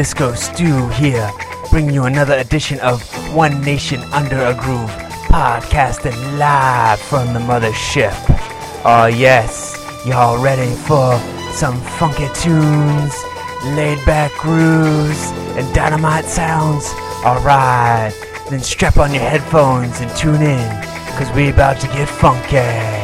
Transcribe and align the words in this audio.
Disco 0.00 0.32
Stu 0.32 0.88
here, 0.88 1.30
bringing 1.68 1.92
you 1.92 2.04
another 2.04 2.38
edition 2.38 2.80
of 2.80 3.02
One 3.34 3.60
Nation 3.60 4.00
Under 4.14 4.38
a 4.46 4.54
Groove, 4.54 4.88
podcasting 5.28 6.38
live 6.38 6.98
from 6.98 7.34
the 7.34 7.40
mothership. 7.40 8.14
Oh, 8.82 9.12
yes, 9.14 9.76
y'all 10.06 10.42
ready 10.42 10.74
for 10.74 11.18
some 11.52 11.78
funky 11.98 12.28
tunes, 12.32 13.14
laid 13.76 14.02
back 14.06 14.32
grooves, 14.38 15.32
and 15.58 15.74
dynamite 15.74 16.24
sounds? 16.24 16.88
Alright, 17.22 18.14
then 18.48 18.60
strap 18.60 18.96
on 18.96 19.12
your 19.12 19.22
headphones 19.22 20.00
and 20.00 20.10
tune 20.16 20.40
in, 20.40 20.82
cause 21.18 21.30
we 21.36 21.50
about 21.50 21.78
to 21.78 21.86
get 21.88 22.08
funky. 22.08 22.99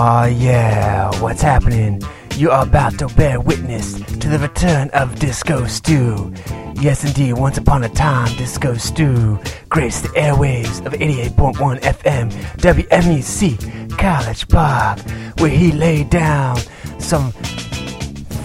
Ah, 0.00 0.26
yeah, 0.26 1.10
what's 1.20 1.42
happening? 1.42 2.00
You 2.36 2.52
are 2.52 2.62
about 2.62 3.00
to 3.00 3.08
bear 3.08 3.40
witness 3.40 3.94
to 3.94 4.28
the 4.28 4.38
return 4.38 4.90
of 4.90 5.18
Disco 5.18 5.66
Stu. 5.66 6.32
Yes, 6.80 7.02
indeed, 7.02 7.32
once 7.32 7.58
upon 7.58 7.82
a 7.82 7.88
time, 7.88 8.32
Disco 8.36 8.74
Stu 8.74 9.40
graced 9.68 10.04
the 10.04 10.10
airwaves 10.10 10.86
of 10.86 10.92
88.1 10.92 11.80
FM 11.80 12.30
WMUC 12.58 13.98
College 13.98 14.46
Park, 14.46 15.00
where 15.40 15.50
he 15.50 15.72
laid 15.72 16.10
down 16.10 16.58
some 17.00 17.32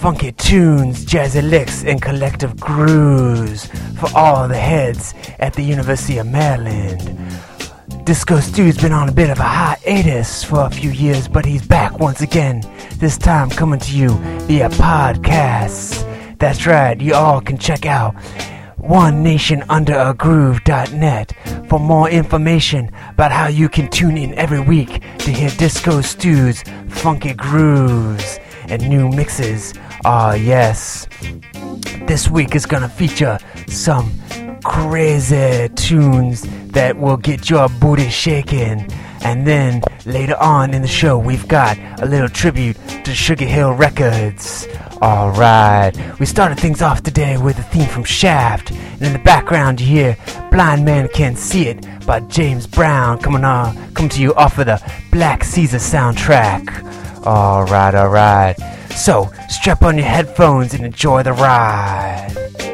funky 0.02 0.32
tunes, 0.32 1.06
jazzy 1.06 1.48
licks, 1.48 1.84
and 1.84 2.02
collective 2.02 2.60
grooves 2.60 3.68
for 4.00 4.10
all 4.16 4.48
the 4.48 4.58
heads 4.58 5.14
at 5.38 5.54
the 5.54 5.62
University 5.62 6.18
of 6.18 6.26
Maryland. 6.26 7.24
Disco 8.06 8.42
Stu's 8.42 8.78
been 8.78 8.92
on 8.92 9.08
a 9.08 9.14
bit 9.14 9.30
of 9.30 9.40
a 9.40 9.44
hiatus 9.86 10.44
for 10.44 10.66
a 10.66 10.70
few 10.70 10.92
years, 10.92 11.28
but 11.28 11.46
he's 11.46 11.66
back 11.66 12.00
once 12.00 12.22
again. 12.22 12.64
This 12.98 13.18
time 13.18 13.50
coming 13.50 13.80
to 13.80 13.98
you 13.98 14.10
via 14.48 14.70
podcast. 14.70 16.08
That's 16.40 16.66
right, 16.66 17.00
you 17.00 17.14
all 17.14 17.42
can 17.42 17.58
check 17.58 17.86
out 17.86 18.16
one 18.78 19.24
nation 19.24 19.64
under 19.70 19.94
a 19.94 20.14
OneNationUnderAGroove.net 20.14 21.68
for 21.70 21.80
more 21.80 22.10
information 22.10 22.92
about 23.10 23.32
how 23.32 23.48
you 23.48 23.70
can 23.70 23.90
tune 23.90 24.18
in 24.18 24.34
every 24.36 24.60
week 24.60 25.02
to 25.20 25.32
hear 25.32 25.50
Disco 25.52 26.02
Stu's 26.02 26.64
funky 26.90 27.34
grooves 27.34 28.40
and 28.68 28.88
new 28.90 29.10
mixes. 29.10 29.74
Ah, 30.06 30.34
yes. 30.34 31.08
This 32.08 32.30
week 32.30 32.56
is 32.56 32.66
gonna 32.66 32.90
feature 32.90 33.40
some 33.68 34.12
crazy 34.64 35.70
tunes 35.76 36.46
that 36.72 36.98
will 36.98 37.18
get 37.18 37.50
your 37.50 37.70
booty 37.70 38.10
shaking. 38.10 38.86
And 39.24 39.48
then 39.48 39.82
later 40.06 40.36
on 40.36 40.74
in 40.74 40.82
the 40.82 40.88
show, 40.88 41.18
we've 41.18 41.48
got 41.48 41.78
a 42.02 42.06
little 42.06 42.28
tribute 42.28 42.78
to 43.06 43.16
Sugar 43.16 43.46
Hill 43.46 43.74
Records. 43.74 44.68
Alright, 45.02 45.98
we 46.20 46.26
started 46.26 46.60
things 46.60 46.82
off 46.82 47.04
today 47.04 47.38
with 47.38 47.58
a 47.60 47.64
theme 47.64 47.88
from 47.88 48.04
Shaft. 48.04 48.72
And 48.72 49.02
in 49.02 49.14
the 49.14 49.20
background, 49.20 49.82
you 49.82 49.88
hear 49.88 50.18
Blind 50.52 50.86
Man 50.86 51.08
Can't 51.10 51.38
See 51.38 51.68
It 51.68 51.86
by 52.06 52.20
James 52.22 52.68
Brown 52.68 53.20
coming, 53.20 53.44
on, 53.44 53.78
uh, 53.78 53.90
coming 53.94 54.10
to 54.10 54.22
you 54.22 54.34
off 54.36 54.58
of 54.58 54.66
the 54.68 54.82
Black 55.12 55.44
Caesar 55.44 55.78
soundtrack. 55.78 57.26
Alright, 57.26 57.96
alright. 57.96 58.58
So, 58.92 59.32
strap 59.50 59.84
on 59.84 59.98
your 59.98 60.06
headphones 60.06 60.74
and 60.74 60.86
enjoy 60.86 61.24
the 61.24 61.34
ride. 61.34 62.73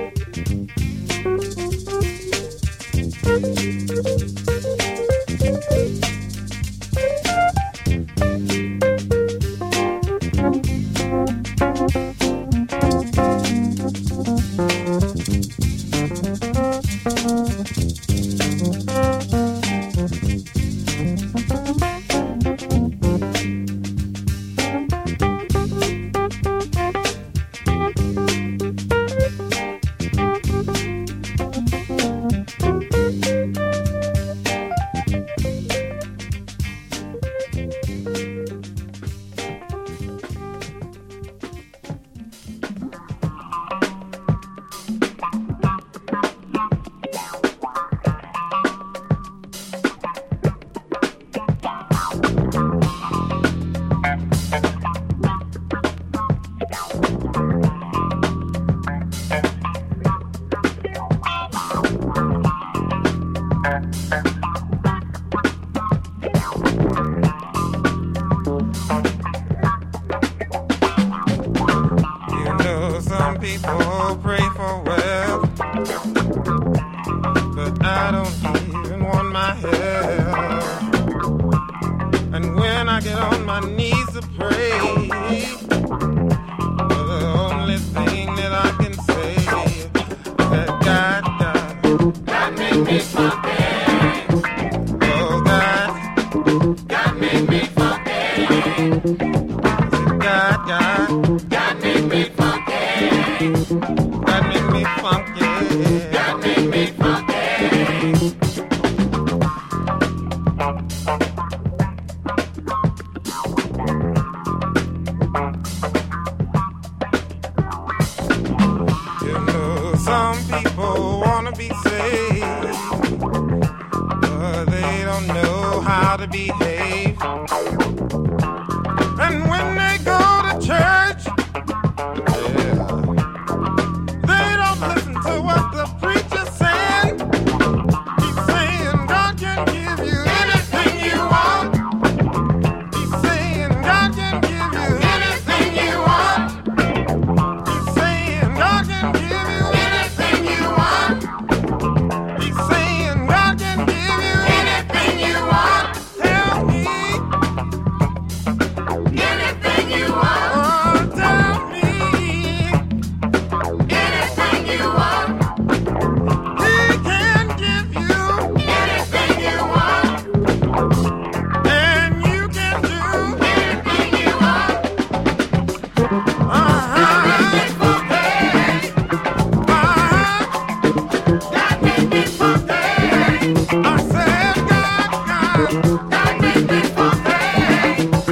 Make 185.90 186.70
me 186.70 186.82
forget. 186.94 188.30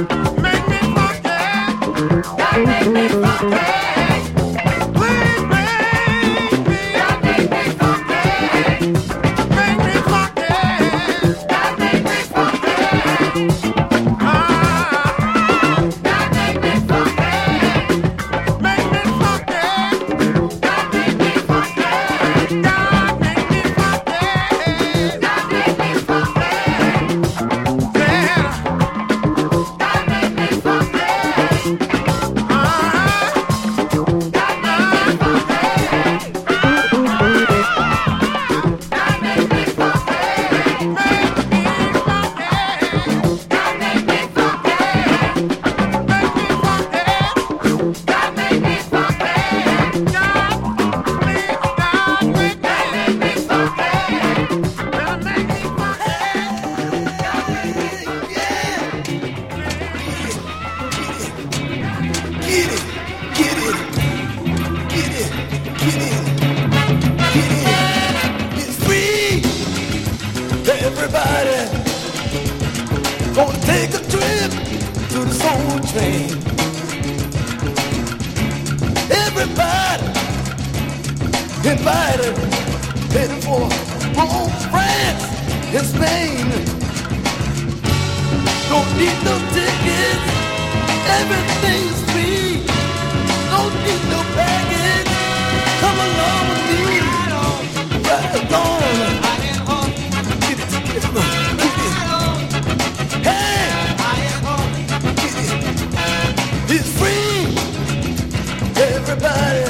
everybody. 108.80 109.64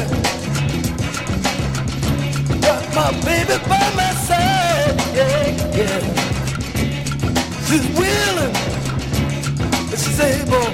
Got 2.61 2.95
my 2.95 3.11
baby 3.25 3.57
by 3.69 3.87
my 3.97 4.13
side, 4.29 4.97
yeah, 5.17 5.77
yeah. 5.79 6.01
She's 7.67 7.87
willing, 7.99 8.55
but 9.91 9.99
she's 9.99 10.21
able 10.21 10.71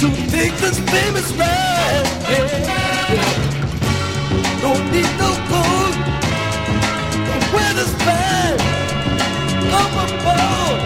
to 0.00 0.08
take 0.30 0.54
this 0.58 0.78
famous 0.90 1.32
ride, 1.32 2.06
yeah, 2.30 2.46
yeah. 3.12 3.46
Don't 4.62 4.84
need 4.92 5.12
no 5.18 5.30
cold, 5.50 5.94
the 7.14 7.36
weather's 7.54 7.94
fine. 8.04 8.58
Come 9.72 9.94
aboard, 10.04 10.80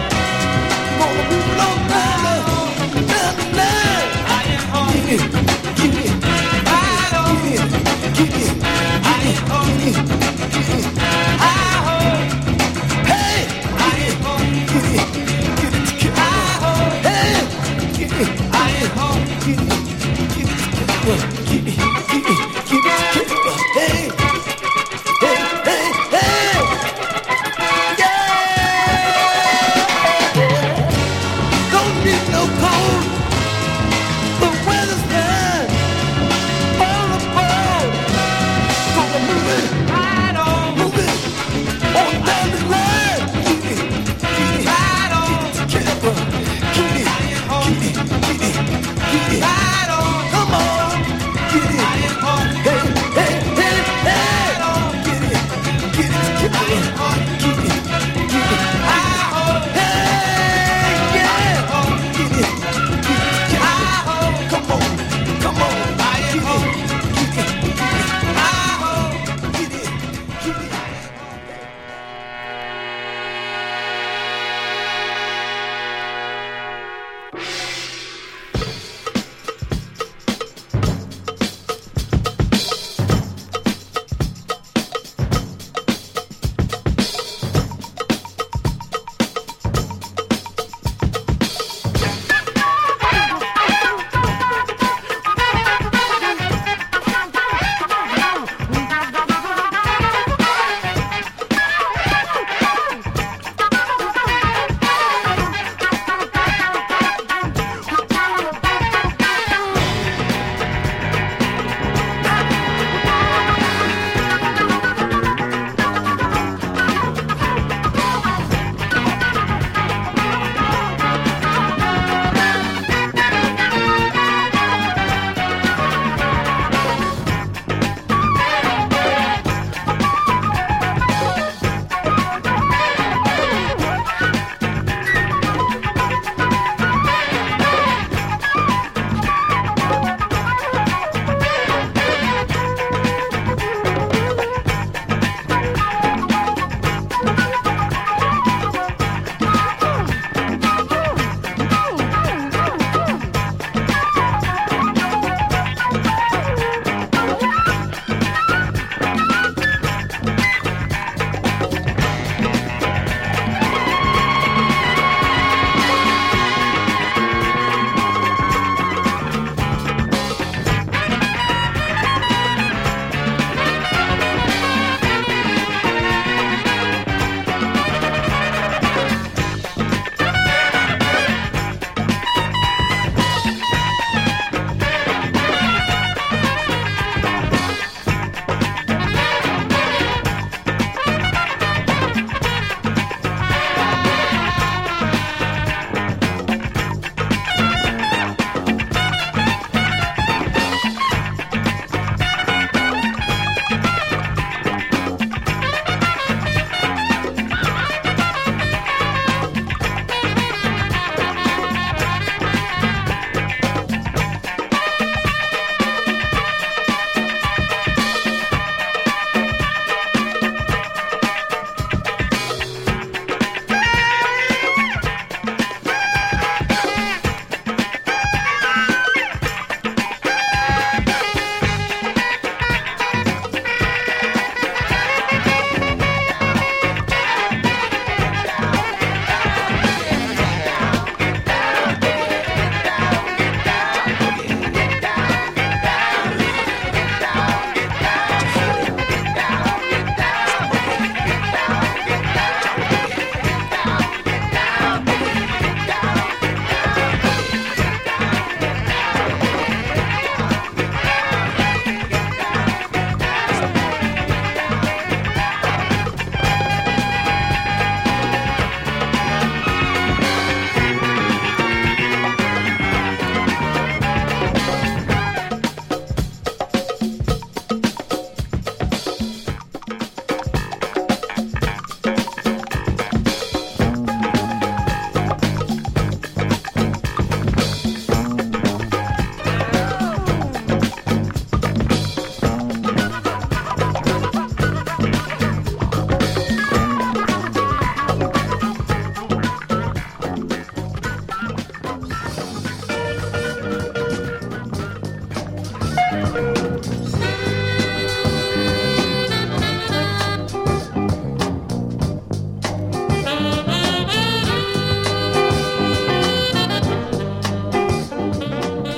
gonna 0.99 1.23
move 1.31 1.47
along 1.55 1.79
down, 1.89 2.45
down 3.07 3.35
the 3.37 3.45
line. 3.57 4.09
I 4.27 4.43
am 4.55 4.63
home. 4.71 5.62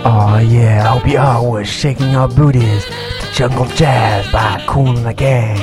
Oh 0.08 0.38
yeah, 0.38 0.84
I 0.86 1.00
hope 1.00 1.08
you 1.08 1.18
all 1.18 1.52
was 1.52 1.68
shaking 1.68 2.12
your 2.12 2.28
booties 2.28 2.86
to 2.86 3.32
Jungle 3.34 3.66
Jazz 3.66 4.32
by 4.32 4.64
Kool 4.68 4.96
and 4.96 5.04
the 5.04 5.16
Gang. 5.16 5.58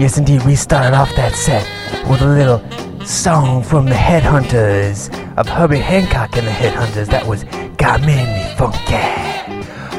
Yes, 0.00 0.16
indeed, 0.16 0.42
we 0.46 0.56
started 0.56 0.96
off 0.96 1.14
that 1.16 1.34
set 1.34 1.68
with 2.08 2.22
a 2.22 2.26
little 2.26 2.60
song 3.04 3.62
from 3.62 3.84
the 3.84 3.94
Headhunters 3.94 5.12
of 5.36 5.46
Herbie 5.46 5.80
Hancock 5.80 6.34
and 6.38 6.46
the 6.46 6.50
Headhunters 6.50 7.08
that 7.08 7.26
was 7.26 7.44
Got 7.76 8.00
Me 8.00 8.24
Funky. 8.56 8.94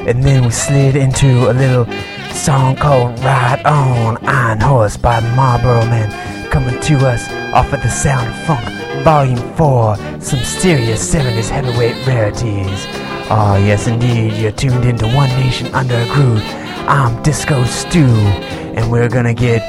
And 0.09 0.23
then 0.23 0.45
we 0.45 0.49
slid 0.49 0.95
into 0.95 1.51
a 1.51 1.53
little 1.53 1.85
song 2.33 2.75
called 2.75 3.19
Ride 3.19 3.61
On 3.65 4.17
Iron 4.25 4.61
Horse 4.61 4.97
by 4.97 5.19
Marlboro 5.35 5.85
Man 5.85 6.49
coming 6.49 6.79
to 6.81 7.07
us 7.07 7.29
off 7.53 7.71
of 7.71 7.83
the 7.83 7.89
Sound 7.89 8.33
Funk 8.47 8.65
Volume 9.03 9.37
4, 9.55 9.95
some 10.19 10.39
serious 10.39 11.13
70s 11.13 11.49
heavyweight 11.49 12.07
rarities. 12.07 13.18
Oh, 13.31 13.57
yes, 13.57 13.85
indeed, 13.85 14.33
you're 14.41 14.51
tuned 14.51 14.85
into 14.85 15.05
One 15.05 15.29
Nation 15.29 15.67
Under 15.75 15.93
a 15.93 16.05
Groove. 16.07 16.41
I'm 16.87 17.21
Disco 17.21 17.63
Stu, 17.63 18.07
and 18.07 18.91
we're 18.91 19.07
gonna 19.07 19.35
get 19.35 19.61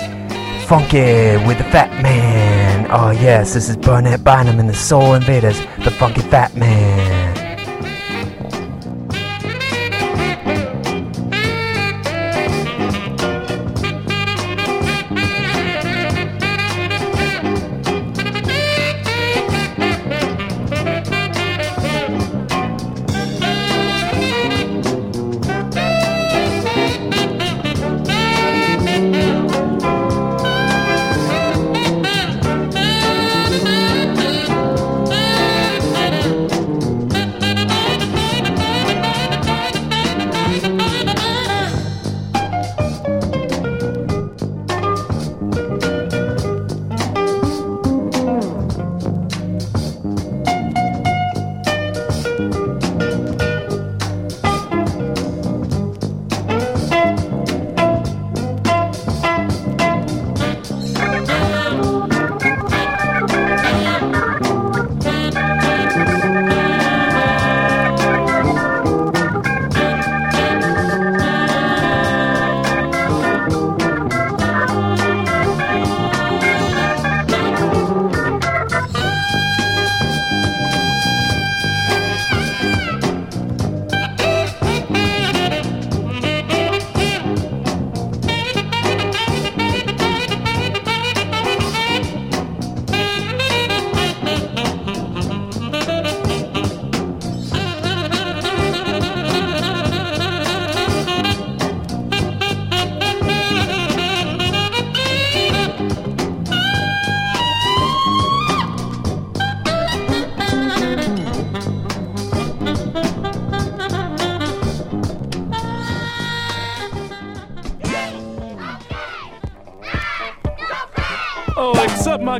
funky 0.66 1.36
with 1.46 1.58
the 1.58 1.64
Fat 1.64 1.90
Man. 2.02 2.86
Oh, 2.90 3.10
yes, 3.10 3.52
this 3.52 3.68
is 3.68 3.76
Burnett 3.76 4.24
Bynum 4.24 4.58
and 4.58 4.66
the 4.66 4.74
Soul 4.74 5.12
Invaders, 5.12 5.60
the 5.84 5.90
Funky 5.90 6.22
Fat 6.22 6.56
Man. 6.56 7.19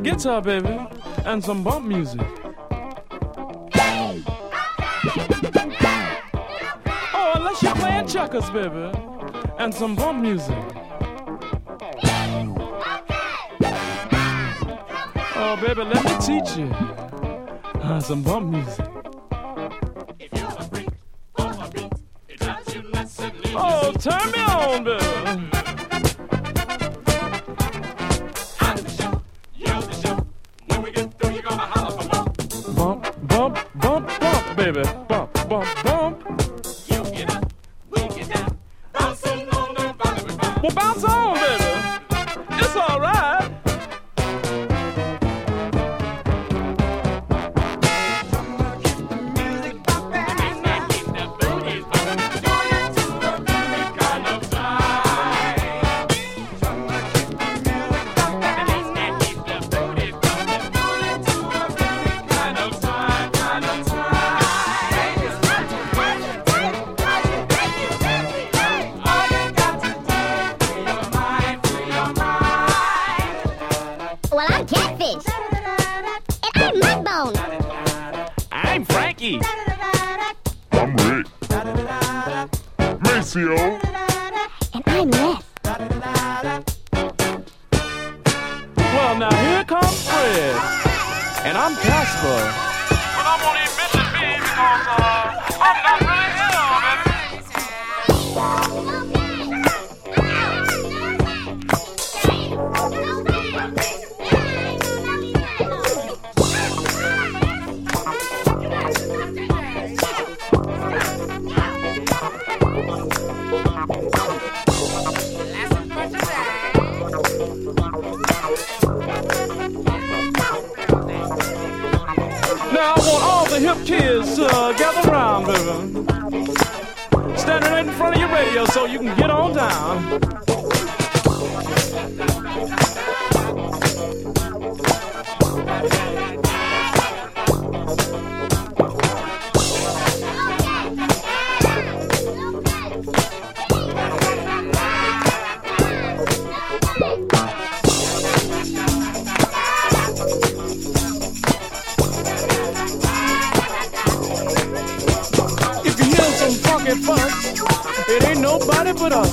Guitar, 0.03 0.41
baby, 0.41 0.79
and 1.25 1.45
some 1.45 1.63
bump 1.63 1.87
music. 1.87 2.21
Oh, 7.13 7.33
unless 7.37 7.63
you're 7.63 7.75
playing 7.75 8.07
checkers, 8.07 8.49
baby, 8.51 8.91
and 9.59 9.75
some 9.75 9.95
bump 9.95 10.21
music. 10.23 10.57
Oh, 15.43 15.59
baby, 15.61 15.85
let 15.85 16.05
me 16.05 16.13
teach 16.21 16.57
you 16.57 16.67
uh, 17.81 18.01
some 18.01 18.23
bump 18.23 18.51
music. 18.51 18.90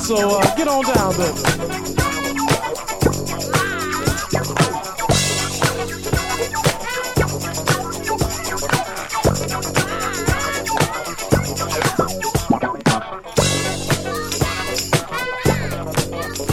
So 0.07 0.39
uh, 0.39 0.55
get 0.55 0.69
on 0.69 0.85
down, 0.85 1.11
baby. 1.17 1.27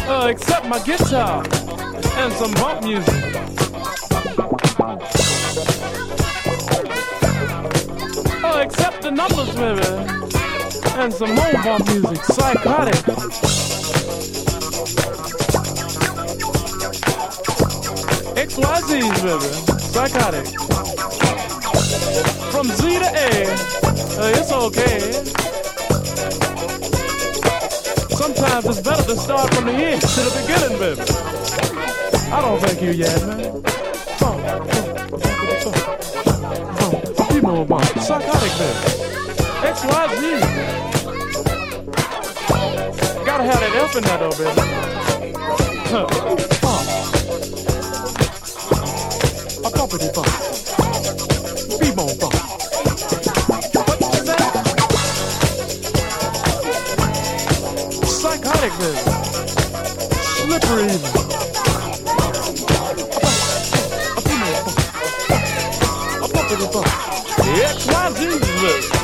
Uh, 0.09 0.27
except 0.29 0.67
my 0.67 0.83
guitar 0.85 1.45
and 2.17 2.33
some 2.33 2.53
bump 2.55 2.83
music. 2.83 3.15
Oh, 8.43 8.59
except 8.61 9.03
the 9.03 9.13
numbers, 9.13 9.55
baby, 9.55 10.24
and 10.97 11.13
some 11.13 11.35
more 11.35 11.53
bump 11.65 11.87
music, 11.89 12.25
psychotic. 12.25 12.95
XYZ's, 18.37 19.23
baby, 19.23 19.49
psychotic. 19.81 20.47
From 22.53 22.67
Z 22.69 22.99
to 22.99 23.07
A, 23.07 23.31
uh, 24.21 24.39
it's 24.39 24.53
okay. 24.53 25.01
Sometimes 28.15 28.67
it's 28.67 28.81
better 28.81 29.03
to 29.05 29.17
start 29.17 29.55
from 29.55 29.67
the 29.67 29.73
end 29.73 30.01
to 30.01 30.21
the 30.21 30.31
beginning, 30.43 30.79
baby. 30.79 31.03
I 32.33 32.41
don't 32.41 32.61
think 32.61 32.83
you 32.83 32.91
yet, 32.91 33.27
man. 33.27 33.63
Psychotic, 38.05 38.59
baby. 38.59 39.14
XYZ. 39.65 40.41
Gotta 43.25 43.45
have 43.45 43.61
that 43.61 43.73
F 43.75 43.97
in 43.97 44.03
that, 44.05 44.21
though, 44.21 44.31
baby. 44.37 44.61
Huh. 45.89 46.07
Bump. 46.61 46.87
A 49.65 49.69
bumpity 49.71 50.09
bump. 50.15 50.33
B-bone 51.81 52.19
bump. 52.19 52.35
psychotic 58.05 58.73
baby. 58.79 59.01
Slippery 60.21 60.85
even. 60.85 61.25
XYZ 67.55 69.04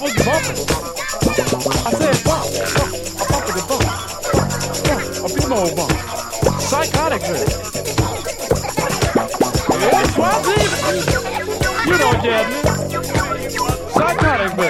I 0.00 0.02
was 0.02 0.14
bumping. 0.24 0.56
I 1.84 1.92
said 1.92 2.24
bump, 2.24 2.48
bump, 2.72 2.92
a 2.96 3.24
bumpity 3.28 3.62
bump, 3.68 3.84
bump, 4.88 5.04
a 5.20 5.28
B-mode 5.34 5.76
bump, 5.76 5.92
psychotic 6.58 7.20
baby. 7.20 7.52
It's 9.92 10.14
YZ, 10.16 10.48
you 11.86 11.96
don't 11.98 12.20
get 12.22 12.48
me. 12.48 12.56
Psychotic 13.92 14.52
baby. 14.56 14.69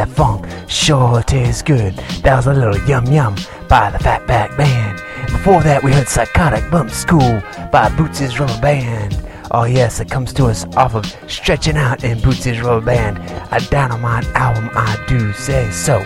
That 0.00 0.08
funk 0.08 0.46
sure 0.66 1.22
tastes 1.22 1.60
good. 1.60 1.92
That 2.22 2.34
was 2.34 2.46
a 2.46 2.54
little 2.54 2.78
Yum 2.88 3.04
Yum 3.12 3.34
by 3.68 3.90
the 3.90 3.98
Fatback 3.98 4.56
Band. 4.56 4.96
Before 5.30 5.62
that, 5.62 5.82
we 5.82 5.92
heard 5.92 6.08
Psychotic 6.08 6.70
Bump 6.70 6.90
School 6.90 7.42
by 7.70 7.90
Bootsy's 7.90 8.40
Rubber 8.40 8.58
Band. 8.62 9.22
Oh, 9.50 9.64
yes, 9.64 10.00
it 10.00 10.08
comes 10.08 10.32
to 10.32 10.46
us 10.46 10.64
off 10.74 10.94
of 10.94 11.04
Stretching 11.30 11.76
Out 11.76 12.02
in 12.02 12.16
Bootsy's 12.16 12.62
Rubber 12.62 12.86
Band, 12.86 13.18
a 13.52 13.60
dynamite 13.68 14.24
album, 14.28 14.70
I 14.72 14.96
do 15.06 15.34
say 15.34 15.70
so. 15.70 16.02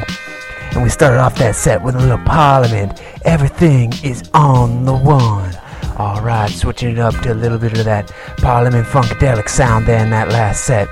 And 0.73 0.83
we 0.83 0.89
started 0.89 1.21
off 1.21 1.37
that 1.37 1.55
set 1.55 1.81
with 1.81 1.95
a 1.95 2.01
little 2.01 2.19
Parliament. 2.19 3.01
Everything 3.25 3.93
is 4.03 4.29
on 4.35 4.87
the 4.87 4.97
one. 4.97 5.55
Alright, 6.01 6.51
switching 6.51 6.91
it 6.91 6.99
up 6.99 7.15
to 7.21 7.33
a 7.33 7.35
little 7.35 7.59
bit 7.59 7.79
of 7.79 7.85
that 7.85 8.09
Parliament 8.39 8.89
Funkadelic 8.89 9.49
sound 9.49 9.87
there 9.87 10.03
in 10.03 10.11
that 10.11 10.31
last 10.31 10.65
set. 10.65 10.89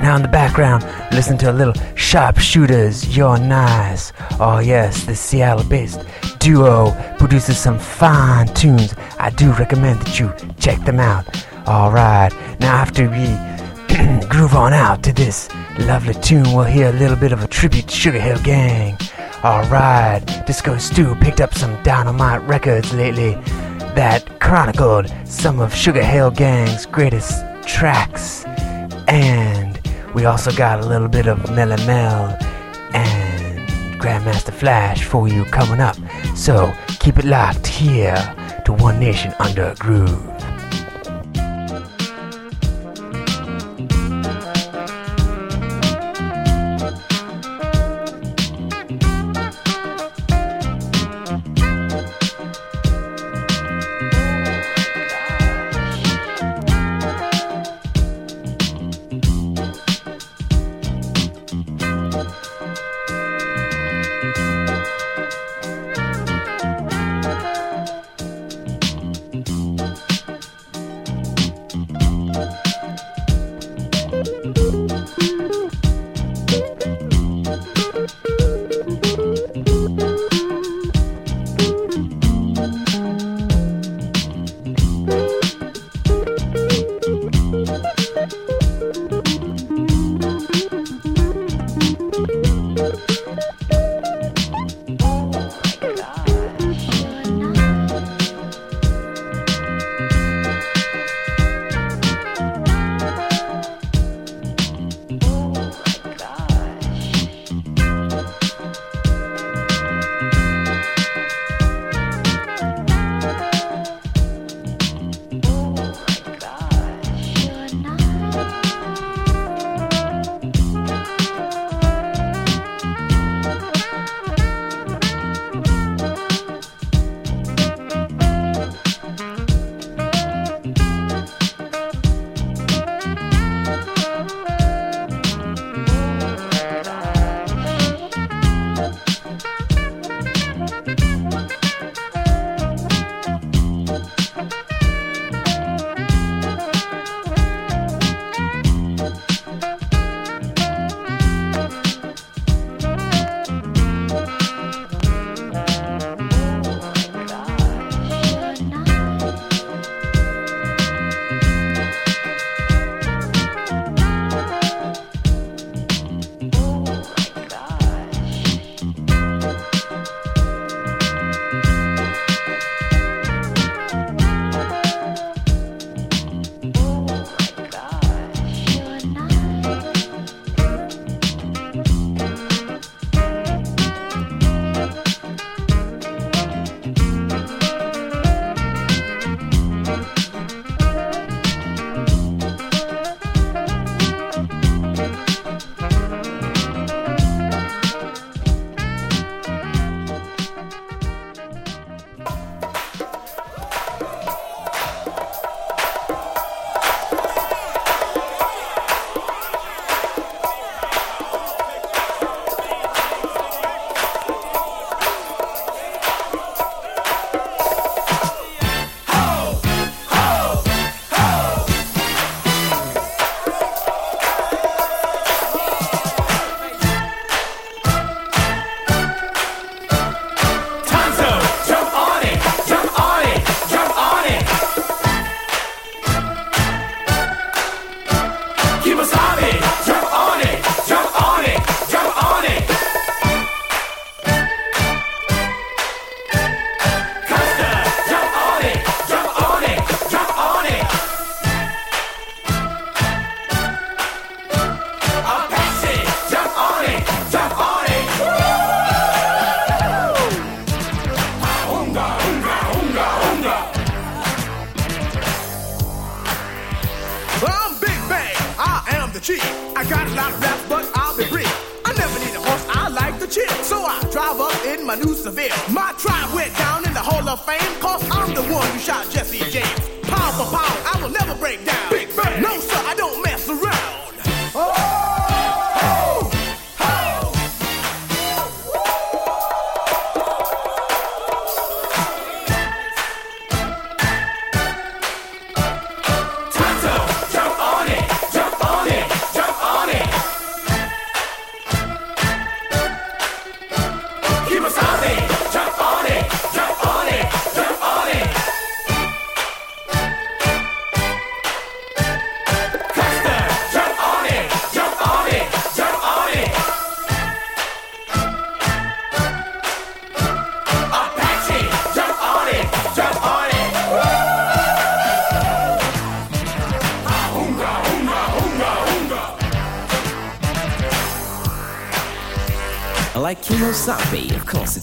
Now 0.00 0.16
in 0.16 0.22
the 0.22 0.28
background, 0.28 0.84
listen 1.12 1.36
to 1.38 1.50
a 1.50 1.52
little 1.52 1.74
Sharpshooters, 1.94 3.16
You're 3.16 3.38
Nice. 3.38 4.12
Oh 4.38 4.58
yes, 4.58 5.04
the 5.04 5.14
Seattle-based 5.14 6.00
duo 6.38 6.92
produces 7.18 7.58
some 7.58 7.78
fine 7.78 8.46
tunes. 8.54 8.94
I 9.18 9.30
do 9.30 9.52
recommend 9.52 10.00
that 10.00 10.18
you 10.18 10.32
check 10.58 10.82
them 10.84 11.00
out. 11.00 11.26
Alright, 11.68 12.32
now 12.60 12.74
after 12.74 13.10
we 13.10 13.26
groove 14.28 14.54
on 14.54 14.72
out 14.72 15.02
to 15.02 15.12
this 15.12 15.48
lovely 15.78 16.14
tune, 16.14 16.44
we'll 16.54 16.64
hear 16.64 16.88
a 16.88 16.92
little 16.92 17.16
bit 17.16 17.32
of 17.32 17.42
a 17.42 17.46
tribute 17.46 17.88
to 17.88 17.94
Sugar 17.94 18.20
Hill 18.20 18.38
Gang. 18.42 18.96
Alright, 19.44 20.46
Disco 20.46 20.78
Stu 20.78 21.14
picked 21.16 21.40
up 21.40 21.52
some 21.54 21.80
dynamite 21.82 22.42
records 22.42 22.92
lately 22.94 23.34
that 23.94 24.40
chronicled 24.40 25.12
some 25.24 25.60
of 25.60 25.74
Sugar 25.74 26.02
Hill 26.02 26.30
Gang's 26.30 26.86
greatest 26.86 27.44
tracks. 27.66 28.44
And 29.08 29.59
we 30.14 30.24
also 30.24 30.50
got 30.52 30.80
a 30.80 30.86
little 30.86 31.08
bit 31.08 31.26
of 31.26 31.38
Melle 31.50 31.76
Mel 31.86 32.36
and 32.94 33.68
Grandmaster 34.00 34.52
Flash 34.52 35.04
for 35.04 35.28
you 35.28 35.44
coming 35.46 35.80
up. 35.80 35.96
So 36.34 36.72
keep 36.98 37.18
it 37.18 37.24
locked 37.24 37.66
here 37.66 38.16
to 38.64 38.72
One 38.72 38.98
Nation 38.98 39.34
Under 39.38 39.68
a 39.68 39.74
Groove. 39.76 40.39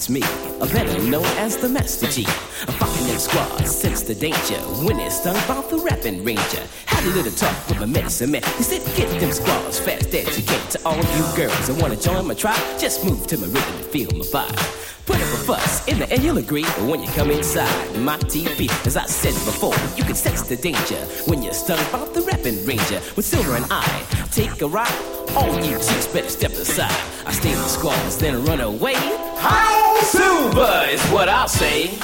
Me, 0.08 0.22
a 0.62 0.66
better 0.72 1.02
known 1.02 1.26
as 1.36 1.58
the 1.58 1.68
Master 1.68 2.06
G. 2.06 2.22
A 2.22 2.72
fucking 2.72 3.06
them 3.06 3.18
squads 3.18 3.70
sense 3.70 4.02
the 4.02 4.14
danger 4.14 4.58
when 4.86 4.98
it's 5.00 5.20
stung 5.20 5.34
by 5.46 5.60
the 5.68 5.76
rapping 5.78 6.24
ranger. 6.24 6.62
Had 6.86 7.04
a 7.04 7.10
little 7.14 7.32
talk 7.32 7.68
with 7.68 7.78
my 7.78 7.84
medicine 7.84 8.30
man. 8.30 8.42
He 8.56 8.62
said, 8.62 8.80
get 8.96 9.08
them 9.20 9.32
squads 9.32 9.78
fast 9.78 10.10
can. 10.14 10.70
To 10.70 10.80
all 10.86 10.96
you 10.96 11.24
girls 11.36 11.66
that 11.66 11.76
wanna 11.78 11.96
join 11.96 12.26
my 12.26 12.32
tribe, 12.32 12.56
just 12.78 13.04
move 13.04 13.26
to 13.26 13.36
my 13.36 13.48
rhythm 13.48 13.76
and 13.76 13.84
feel 13.84 14.10
my 14.12 14.24
vibe. 14.24 15.04
Put 15.04 15.16
up 15.16 15.22
a 15.22 15.38
fuss, 15.44 15.86
in 15.86 15.98
the 15.98 16.10
end 16.10 16.22
you'll 16.22 16.38
agree. 16.38 16.64
But 16.64 16.84
when 16.84 17.02
you 17.02 17.08
come 17.08 17.30
inside 17.30 17.98
my 17.98 18.16
TV, 18.18 18.70
as 18.86 18.96
I 18.96 19.04
said 19.04 19.34
before, 19.44 19.74
you 19.96 20.04
can 20.04 20.14
sense 20.14 20.42
the 20.42 20.56
danger 20.56 21.00
when 21.26 21.42
you're 21.42 21.52
stung 21.52 21.80
by 21.92 21.98
the 22.14 22.22
rapping 22.22 22.64
ranger. 22.64 23.00
With 23.14 23.26
Silver 23.26 23.56
and 23.56 23.66
I 23.70 23.84
take 24.30 24.62
a 24.62 24.66
ride, 24.66 25.17
all 25.36 25.64
you 25.64 25.78
chicks 25.78 26.06
better 26.06 26.28
step 26.28 26.52
aside. 26.52 26.92
I 27.26 27.32
stay 27.32 27.52
in 27.52 27.58
the 27.58 27.68
squads, 27.68 28.16
then 28.18 28.44
run 28.44 28.60
away. 28.60 28.94
Hi! 28.96 30.00
Silver 30.02 30.86
is 30.90 31.02
what 31.10 31.28
I'll 31.28 31.48
say. 31.48 31.98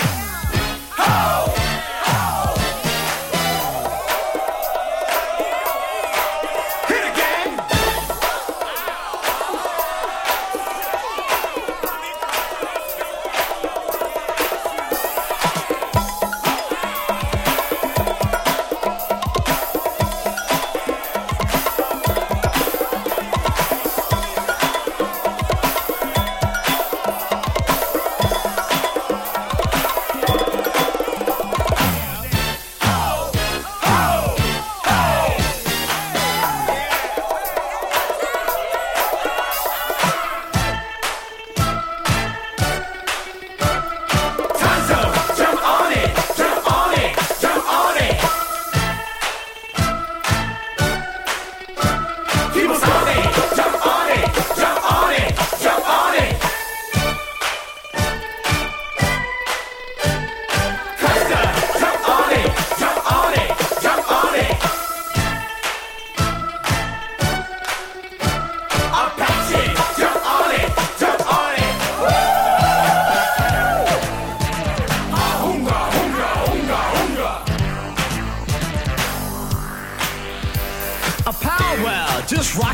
Ho! 0.96 1.73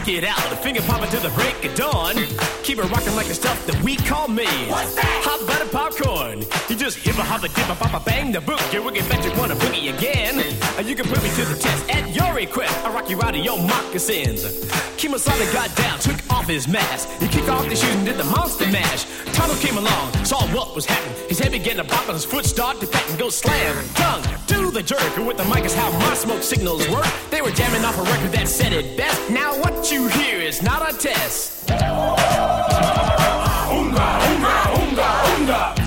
Rock 0.01 0.09
it 0.09 0.25
out. 0.25 0.63
Finger 0.63 0.81
popping 0.83 1.11
till 1.11 1.21
the 1.21 1.29
break 1.31 1.65
of 1.65 1.75
dawn. 1.75 2.15
Keep 2.63 2.79
it 2.79 2.91
rocking 2.91 3.15
like 3.17 3.27
the 3.27 3.35
stuff 3.35 3.67
that 3.67 3.83
we 3.83 3.97
call 3.97 4.29
me. 4.29 4.47
What's 4.69 4.95
that? 4.95 5.40
Hot 5.61 5.73
butter 5.73 6.05
popcorn. 6.05 6.39
You 6.71 6.77
just 6.77 6.97
hip 6.99 7.19
a 7.19 7.23
hop 7.23 7.45
a 7.45 7.49
dip 7.49 7.69
a 7.69 7.75
pop 7.75 8.01
a 8.01 8.03
bang 8.03 8.33
the 8.33 8.41
book. 8.41 8.61
You 8.73 8.83
wicked 8.83 9.07
bet 9.11 9.23
you 9.23 9.31
wanna 9.39 9.57
boogie 9.57 9.95
again. 9.95 10.41
And 10.79 10.89
you 10.89 10.97
can 10.97 11.07
put 11.07 11.23
me 11.23 11.29
to 11.29 11.45
the 11.45 11.55
test 11.55 11.91
at 11.91 12.15
your 12.17 12.33
request. 12.33 12.73
I 12.83 12.91
rock 12.95 13.11
you 13.11 13.21
out 13.21 13.35
of 13.35 13.45
your 13.45 13.59
moccasins. 13.59 14.45
Kemosabe 14.97 15.53
got 15.53 15.75
down, 15.77 15.99
took 15.99 16.17
off 16.33 16.47
his 16.47 16.67
mask. 16.67 17.11
He 17.21 17.29
kicked 17.29 17.51
off 17.51 17.69
the 17.69 17.77
shoes 17.77 17.95
and 17.95 18.07
did 18.07 18.17
the 18.17 18.25
monster 18.25 18.71
mash. 18.71 19.05
Tonto 19.35 19.55
came 19.57 19.77
along, 19.77 20.25
saw 20.25 20.41
what 20.55 20.75
was 20.75 20.87
happening. 20.87 21.29
His 21.29 21.39
head 21.39 21.53
began 21.53 21.77
to 21.77 21.85
pop 21.85 22.05
and 22.05 22.15
his 22.15 22.25
foot 22.25 22.47
started 22.47 22.81
to 22.81 22.87
pat 22.87 23.07
and 23.11 23.19
go 23.19 23.29
slam. 23.29 23.85
Tongue 23.95 24.23
to 24.47 24.71
the 24.71 24.83
jerk. 24.83 25.17
With 25.19 25.37
the 25.37 25.45
mic 25.45 25.65
is 25.67 25.75
how 25.75 25.91
my 25.93 26.15
smoke 26.15 26.43
signals 26.43 26.89
work. 26.89 27.07
They 27.31 27.43
were 27.43 27.51
jamming 27.51 27.85
off 27.85 27.99
a 27.99 28.03
record 28.03 28.33
that 28.33 28.49
said 28.49 28.73
it 28.73 28.97
best. 28.97 29.31
Now 29.31 29.61
what 29.61 29.93
you 29.93 30.09
hear 30.09 30.41
is 30.41 30.63
not 30.63 30.89
a 30.89 30.97
test. 30.97 31.71
Unga, 33.71 34.03
unga, 34.27 34.60
up. 35.51 35.80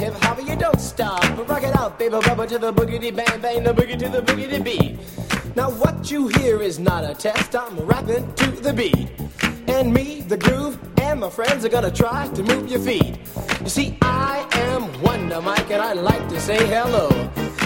to 2.51 2.59
the 2.59 2.73
boogity 2.73 3.15
bang 3.15 3.41
bang, 3.41 3.63
the 3.63 3.73
boogie 3.73 3.97
to 3.97 4.09
the 4.09 4.23
boogity 4.23 4.63
beat. 4.63 4.99
Now 5.55 5.71
what 5.71 6.11
you 6.11 6.27
hear 6.29 6.61
is 6.61 6.81
not 6.81 7.05
a 7.05 7.15
test, 7.15 7.55
I'm 7.55 7.79
rapping 7.79 8.33
to 8.35 8.51
the 8.51 8.73
beat. 8.73 9.09
And 9.69 9.95
me, 9.95 10.23
the 10.23 10.37
groove, 10.37 10.79
and 11.01 11.21
my 11.21 11.31
friends 11.31 11.65
are 11.65 11.69
gonna 11.69 11.93
try 11.93 12.27
to 12.29 12.43
move 12.43 12.69
your 12.69 12.81
feet. 12.81 13.19
You 13.61 13.69
see, 13.69 13.97
I 14.03 14.49
am 14.53 15.01
Wonder 15.01 15.41
Mike, 15.41 15.71
and 15.71 15.81
I'd 15.81 15.99
like 15.99 16.29
to 16.29 16.41
say 16.41 16.59
hello. 16.67 17.07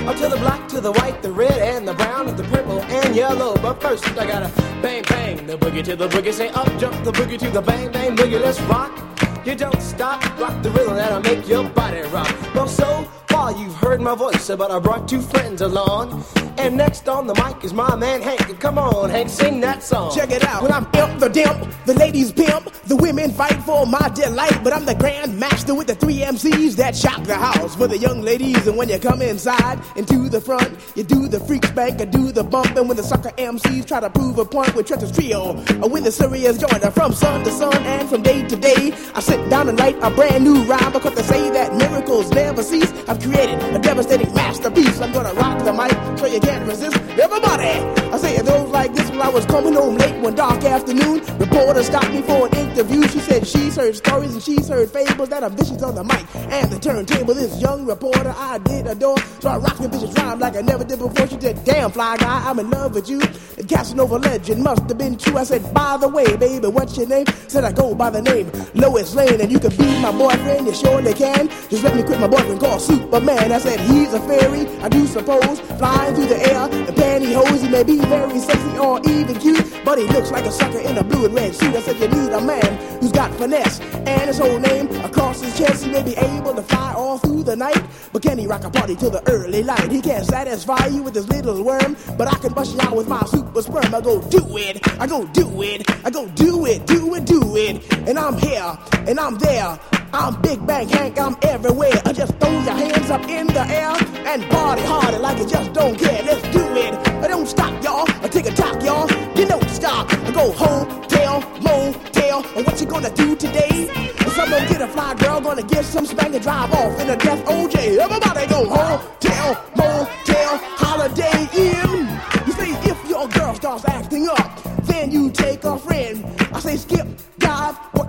Up 0.07 0.17
to 0.17 0.29
the 0.29 0.37
black, 0.37 0.69
to 0.69 0.83
the 0.83 0.93
white, 0.93 1.23
the 1.23 1.33
red, 1.33 1.59
and 1.63 1.89
the 1.89 1.95
brown, 1.95 2.29
and 2.29 2.37
the 2.37 2.45
purple, 2.45 2.83
and 2.83 3.17
yellow. 3.17 3.57
But 3.57 3.81
first, 3.81 4.07
I 4.19 4.27
gotta 4.27 4.51
bang 4.83 5.03
bang, 5.09 5.47
the 5.47 5.57
boogie 5.57 5.83
to 5.85 5.97
the 5.97 6.09
boogie. 6.09 6.35
Say 6.35 6.51
up, 6.51 6.69
jump 6.79 7.03
the 7.05 7.13
boogie 7.13 7.39
to 7.39 7.49
the 7.49 7.63
bang 7.63 7.91
bang 7.91 8.15
boogie. 8.15 8.39
Let's 8.39 8.61
rock. 8.63 9.14
You 9.45 9.55
don't 9.55 9.83
stop, 9.83 10.23
rock 10.39 10.63
the 10.63 10.71
rhythm 10.71 10.95
that'll 10.97 11.21
make 11.21 11.47
your 11.47 11.69
body 11.69 12.01
rock. 12.09 12.35
Well, 12.55 12.67
so 12.67 13.03
far 13.29 13.53
you've 13.53 13.75
heard 13.75 14.01
my 14.01 14.15
voice, 14.15 14.49
but 14.49 14.71
I 14.71 14.79
brought 14.79 15.07
two 15.07 15.21
friends 15.21 15.61
along. 15.61 16.25
And 16.57 16.77
next 16.77 17.09
on 17.09 17.27
the 17.27 17.35
mic 17.35 17.65
is 17.65 17.73
my 17.75 17.97
man 17.97 18.23
Hank. 18.23 18.61
Come 18.61 18.79
on, 18.79 19.11
Hank, 19.11 19.29
sing 19.29 19.61
that 19.61 19.83
song. 19.83 20.15
Check 20.15 20.31
it 20.31 20.45
out. 20.45 20.63
When 20.63 20.73
I'm 20.73 20.85
imp 20.95 21.19
the 21.19 21.29
dimp, 21.29 21.85
the 21.85 21.95
ladies 21.95 22.33
pimp, 22.33 22.73
the 22.85 22.97
women 22.97 23.31
fight 23.33 23.61
for 23.65 23.87
my 23.87 24.09
delight. 24.15 24.61
But 24.63 24.73
I'm 24.73 24.85
the 24.85 24.95
grand 24.95 25.39
master 25.39 25.75
with 25.75 25.89
the 25.89 25.95
three 25.95 26.19
MCs 26.19 26.77
that 26.77 26.95
shock 26.95 27.25
the 27.25 27.35
house 27.35 27.75
for 27.75 27.89
the 27.89 27.99
young 27.99 28.23
ladies. 28.23 28.67
And 28.67 28.77
when 28.77 28.89
you 28.89 28.99
come 28.99 29.21
inside 29.21 29.81
into 29.97 30.29
the 30.29 30.41
front, 30.41 30.79
you 30.95 31.03
do 31.03 31.27
the 31.29 31.41
freak 31.41 31.65
spank 31.65 32.01
or 32.01 32.07
do 32.07 32.31
the 32.31 32.45
bump. 32.45 32.77
And 32.77 32.89
when 32.89 32.97
the 32.97 33.03
sucker 33.03 33.31
MCs 33.31 33.87
try 33.87 34.01
to 34.01 34.11
prove 34.11 34.39
a 34.39 34.45
point 34.45 34.75
with 34.75 34.87
Trent's 34.87 35.11
Trio, 35.11 35.57
or 35.83 35.89
when 35.89 36.05
the 36.05 36.13
serious 36.13 36.59
joiner 36.59 36.91
from 36.91 37.13
sun 37.13 37.45
to 37.45 37.51
sun 37.51 37.77
and 37.85 38.09
from 38.09 38.23
day 38.23 38.47
to 38.47 38.57
day, 38.57 38.93
I 39.15 39.21
sit 39.21 39.51
down 39.51 39.69
and 39.69 39.79
write 39.79 39.97
a 40.03 40.11
brand 40.11 40.45
new 40.45 40.63
rhyme 40.65 40.93
because 40.93 41.15
they 41.15 41.23
say 41.23 41.51
that 41.51 41.75
miracles 41.75 42.31
never 42.31 42.63
cease. 42.63 42.93
I've 43.09 43.21
created 43.21 43.61
a 43.75 43.79
devastating 43.79 44.33
masterpiece. 44.35 45.01
I'm 45.01 45.13
gonna 45.13 45.35
rock 45.35 45.65
the 45.65 45.73
mic 45.73 46.19
so 46.19 46.27
you 46.27 46.41
can't 46.45 46.67
resist. 46.69 46.97
Everybody, 47.19 47.73
I 48.13 48.17
say 48.19 48.37
it 48.37 48.47
goes 48.47 48.71
like 48.71 48.93
this. 48.95 49.09
When 49.11 49.23
I 49.23 49.29
was 49.29 49.47
coming 49.47 49.75
home 49.75 49.97
late 49.97 50.21
one 50.23 50.35
dark 50.35 50.63
afternoon, 50.65 51.21
reporter 51.39 51.83
stopped 51.83 52.11
me 52.11 52.23
for 52.23 52.47
an 52.47 52.55
interview. 52.57 53.03
She 53.09 53.21
said 53.21 53.47
she's 53.47 53.77
heard 53.77 53.97
stories 53.97 54.35
and 54.35 54.43
she's 54.43 54.69
heard 54.69 54.91
fables 54.91 55.29
that 55.29 55.43
are 55.43 55.51
vicious 55.51 55.83
on 55.83 55.95
the 55.95 56.05
mic 56.05 56.25
and 56.35 56.71
the 56.71 56.79
turntable. 56.79 57.35
This 57.35 57.61
young 57.61 57.87
reporter 57.87 58.35
I 58.37 58.59
did 58.59 58.87
adore, 58.87 59.19
so 59.41 59.49
I 59.49 59.57
rocked 59.59 59.81
the 59.81 59.89
vicious 59.89 60.13
rhyme 60.19 60.39
like 60.39 60.57
I 60.57 60.61
never 60.61 60.85
did 60.85 60.99
before. 60.99 61.27
She 61.29 61.41
said, 61.41 61.65
"Damn 61.65 61.91
fly 61.91 62.17
guy, 62.17 62.43
I'm 62.49 62.59
in 62.59 62.71
love 62.71 62.95
with 62.95 63.09
you." 63.09 63.21
The 63.21 63.65
Casanova 63.65 64.19
legend 64.19 64.63
must 64.63 64.83
have 64.89 64.99
been 64.99 65.17
true. 65.17 65.39
I 65.39 65.45
said, 65.45 65.63
"By 65.73 65.97
the 65.97 66.09
way, 66.09 66.37
baby, 66.37 66.67
what's 66.67 66.97
your 66.97 67.07
name?" 67.07 67.27
Said 67.49 67.65
I 67.65 67.73
go 67.73 67.95
by 67.95 68.11
the 68.11 68.23
name 68.23 68.51
Lois 68.75 69.15
Lane, 69.15 69.41
and 69.41 69.51
you 69.51 69.59
can 69.59 69.75
be 69.77 69.87
my 70.01 70.13
boyfriend. 70.13 70.67
You 70.67 70.75
surely 70.75 71.15
can. 71.15 71.49
Just 71.71 71.85
let 71.85 71.95
me 71.95 72.03
quit 72.03 72.21
my 72.21 72.27
boyfriend 72.27 72.61
called 72.61 72.81
Superman. 72.81 73.53
I 73.53 73.59
said 73.59 73.79
he's 73.81 74.13
a 74.13 74.21
fairy, 74.21 74.67
I 74.83 74.89
do 74.89 75.07
suppose, 75.07 75.61
flying 75.79 76.15
through 76.15 76.27
the 76.27 76.34
air 76.35 76.65
in 76.71 76.95
pantyhose. 76.95 77.63
He 77.63 77.69
may 77.69 77.83
be 77.85 77.99
very 77.99 78.39
sexy 78.39 78.79
or 78.79 79.01
even 79.09 79.37
cute, 79.39 79.65
but 79.85 79.99
he 79.99 80.05
looks 80.05 80.31
like 80.31 80.45
a 80.45 80.53
sucker 80.53 80.81
in 80.81 80.97
a 80.99 81.05
blue 81.05 81.27
and 81.27 81.35
red 81.35 81.55
suit. 81.55 81.75
I 81.75 81.81
said 81.81 82.01
you 82.01 82.09
need 82.09 82.33
a 82.33 82.41
man 82.41 83.01
who's 83.01 83.13
got 83.13 83.33
finesse 83.35 83.81
and 83.81 84.23
his 84.23 84.39
whole 84.39 84.59
name 84.59 84.89
across 85.05 85.41
his 85.41 85.57
chest. 85.57 85.85
He 85.85 85.91
may 85.91 86.03
be 86.03 86.17
able 86.17 86.55
to 86.55 86.63
fly 86.63 86.95
all 86.95 87.19
through 87.19 87.45
the 87.45 87.57
night, 87.57 87.83
but 88.13 88.23
can 88.23 88.39
he 88.39 88.47
rock 88.47 88.65
a 88.65 88.71
party 88.71 88.97
till 88.97 89.11
the 89.11 89.23
early 89.31 89.63
light? 89.63 89.91
He 89.91 90.01
can't 90.01 90.27
satisfy 90.27 90.87
you 90.87 91.03
with 91.03 91.15
his 91.15 91.29
little 91.29 91.63
worm, 91.63 91.97
but 92.17 92.29
I 92.29 92.37
can 92.39 92.53
bust 92.53 92.75
you 92.75 92.81
out 92.81 92.97
with 92.97 93.09
my 93.09 93.25
super 93.27 93.63
sperm. 93.63 93.95
I 93.95 94.01
go 94.01 94.21
do 94.29 94.57
it, 94.59 94.81
I 95.01 95.07
go 95.07 95.27
do 95.27 95.63
it, 95.63 95.91
I 96.05 96.11
go 96.11 96.29
do 96.29 96.67
it, 96.67 96.87
do 96.87 97.15
it, 97.15 97.25
do 97.25 97.57
it, 97.57 97.93
and 98.09 98.19
I'm 98.19 98.37
here 98.39 98.79
and 99.07 99.19
I'm 99.21 99.39
there. 99.39 99.79
I'm 100.15 100.41
Big 100.43 100.65
Bank 100.65 100.91
Hank, 100.93 101.19
I'm 101.19 101.37
everywhere. 101.43 102.01
I 102.05 102.13
just 102.13 102.39
throw 102.39 102.53
your 102.53 102.73
hands 102.73 103.11
up 103.11 103.29
in 103.29 103.49
the 103.49 103.67
air 103.67 103.91
and 104.31 104.49
party 104.49 104.83
harder 104.83 105.19
like 105.19 105.39
you 105.41 105.47
just 105.49 105.73
don't 105.73 105.99
care. 105.99 106.23
Let's 106.23 106.41
do 106.57 106.63
it. 106.77 106.95
I 107.25 107.27
don't 107.27 107.49
stop, 107.49 107.83
y'all. 107.83 108.05
I 108.23 108.29
take 108.29 108.47
a 108.47 108.53
talk, 108.53 108.81
y'all. 108.81 109.11
You 109.37 109.45
don't 109.45 109.69
stop. 109.69 110.07
I 110.13 110.31
go 110.31 110.53
hotel, 110.53 111.41
motel. 111.61 112.45
What 112.63 112.81
you 112.81 112.87
gonna 112.87 113.13
do 113.13 113.35
today? 113.35 113.91
If 113.91 114.33
someone 114.35 114.65
get 114.69 114.83
a 114.83 114.87
fly 114.87 115.15
girl, 115.15 115.41
gonna 115.41 115.65
get 115.65 115.85
some 115.85 116.07
spank 116.07 116.33
and 116.33 116.43
drive 116.45 116.73
off 116.73 117.01
in 117.01 117.11
a 117.11 117.17
death 117.17 117.45
OJ. 117.47 117.99
Everybody 117.99 118.47
go 118.47 118.69
hotel, 118.69 119.65
motel, 119.75 120.59
holiday 120.79 121.49
inn. 121.59 122.07
You 122.47 122.53
see, 122.53 122.73
if 122.89 123.11
your 123.11 123.27
girl 123.31 123.53
starts 123.57 123.85
acting 123.87 124.29
up, 124.29 124.63
then 124.85 125.11
you 125.11 125.33
take 125.33 125.65
a 125.65 125.77
friend. 125.77 126.25
I 126.53 126.61
say 126.61 126.77
skip 126.77 127.14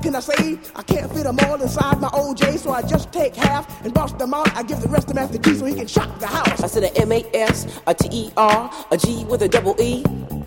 can 0.05 0.15
I 0.15 0.19
say? 0.19 0.59
I 0.75 0.83
can't 0.83 1.11
fit 1.11 1.23
them 1.23 1.37
all 1.39 1.59
inside 1.59 1.99
my 1.99 2.09
OJ, 2.09 2.59
so 2.59 2.69
I 2.71 2.83
just 2.83 3.11
take 3.11 3.35
half 3.35 3.83
and 3.83 3.91
bust 3.91 4.19
them 4.19 4.35
out. 4.35 4.55
I 4.55 4.61
give 4.61 4.79
the 4.79 4.87
rest 4.87 5.07
to 5.07 5.15
Master 5.15 5.39
G 5.39 5.55
so 5.55 5.65
he 5.65 5.73
can 5.73 5.87
shock 5.87 6.19
the 6.19 6.27
house. 6.27 6.61
I 6.61 6.67
said 6.67 6.83
a 6.83 6.95
M 7.01 7.11
A 7.11 7.25
S, 7.33 7.65
a 7.87 7.93
T 7.95 8.07
E 8.11 8.31
R, 8.37 8.71
a 8.91 8.97
G 8.97 9.25
with 9.25 9.41
a 9.41 9.49
double 9.49 9.75
E. 9.81 10.03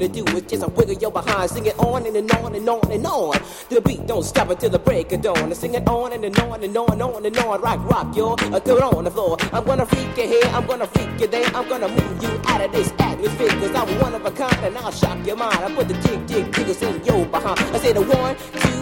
to 0.00 0.08
do 0.08 0.24
is 0.36 0.42
just 0.42 0.62
a 0.62 0.68
wiggle 0.68 0.94
your 0.94 1.12
behind. 1.12 1.50
Sing 1.50 1.66
it 1.66 1.78
on 1.78 2.06
and, 2.06 2.16
and 2.16 2.30
on 2.32 2.54
and 2.54 2.68
on 2.68 2.90
and 2.90 3.06
on. 3.06 3.36
The 3.68 3.80
beat 3.80 4.06
don't 4.06 4.24
stop 4.24 4.50
until 4.50 4.70
the 4.70 4.78
break 4.78 5.12
of 5.12 5.22
dawn. 5.22 5.50
I 5.50 5.52
sing 5.52 5.74
it 5.74 5.86
on 5.88 6.12
and, 6.12 6.24
and 6.24 6.38
on 6.40 6.62
and 6.62 6.76
on 6.76 6.92
and 6.92 7.02
on 7.02 7.26
and 7.26 7.38
on. 7.38 7.60
Rock, 7.60 7.80
rock. 7.90 8.00
Uh, 8.16 8.60
throw 8.60 8.76
it 8.76 8.82
on 8.82 9.04
the 9.04 9.10
floor. 9.10 9.36
I'm 9.52 9.64
gonna 9.64 9.86
freak 9.86 10.16
you 10.16 10.26
here, 10.26 10.42
I'm 10.46 10.66
gonna 10.66 10.86
freak 10.86 11.20
you 11.20 11.26
there. 11.26 11.46
I'm 11.54 11.68
gonna 11.68 11.88
move 11.88 12.22
you 12.22 12.40
out 12.46 12.60
of 12.60 12.72
this 12.72 12.92
atmosphere, 12.98 13.48
cause 13.48 13.74
I'm 13.74 14.00
one 14.00 14.14
of 14.14 14.24
a 14.24 14.30
kind 14.30 14.64
and 14.64 14.76
I'll 14.78 14.90
shock 14.90 15.24
your 15.26 15.36
mind. 15.36 15.58
I 15.58 15.74
put 15.74 15.88
the 15.88 15.94
jig, 15.94 16.26
jig, 16.26 16.52
jiggles 16.52 16.82
in 16.82 17.04
your 17.04 17.26
behind. 17.26 17.60
I 17.60 17.78
say 17.78 17.92
the 17.92 18.02
one, 18.02 18.36
two, 18.36 18.79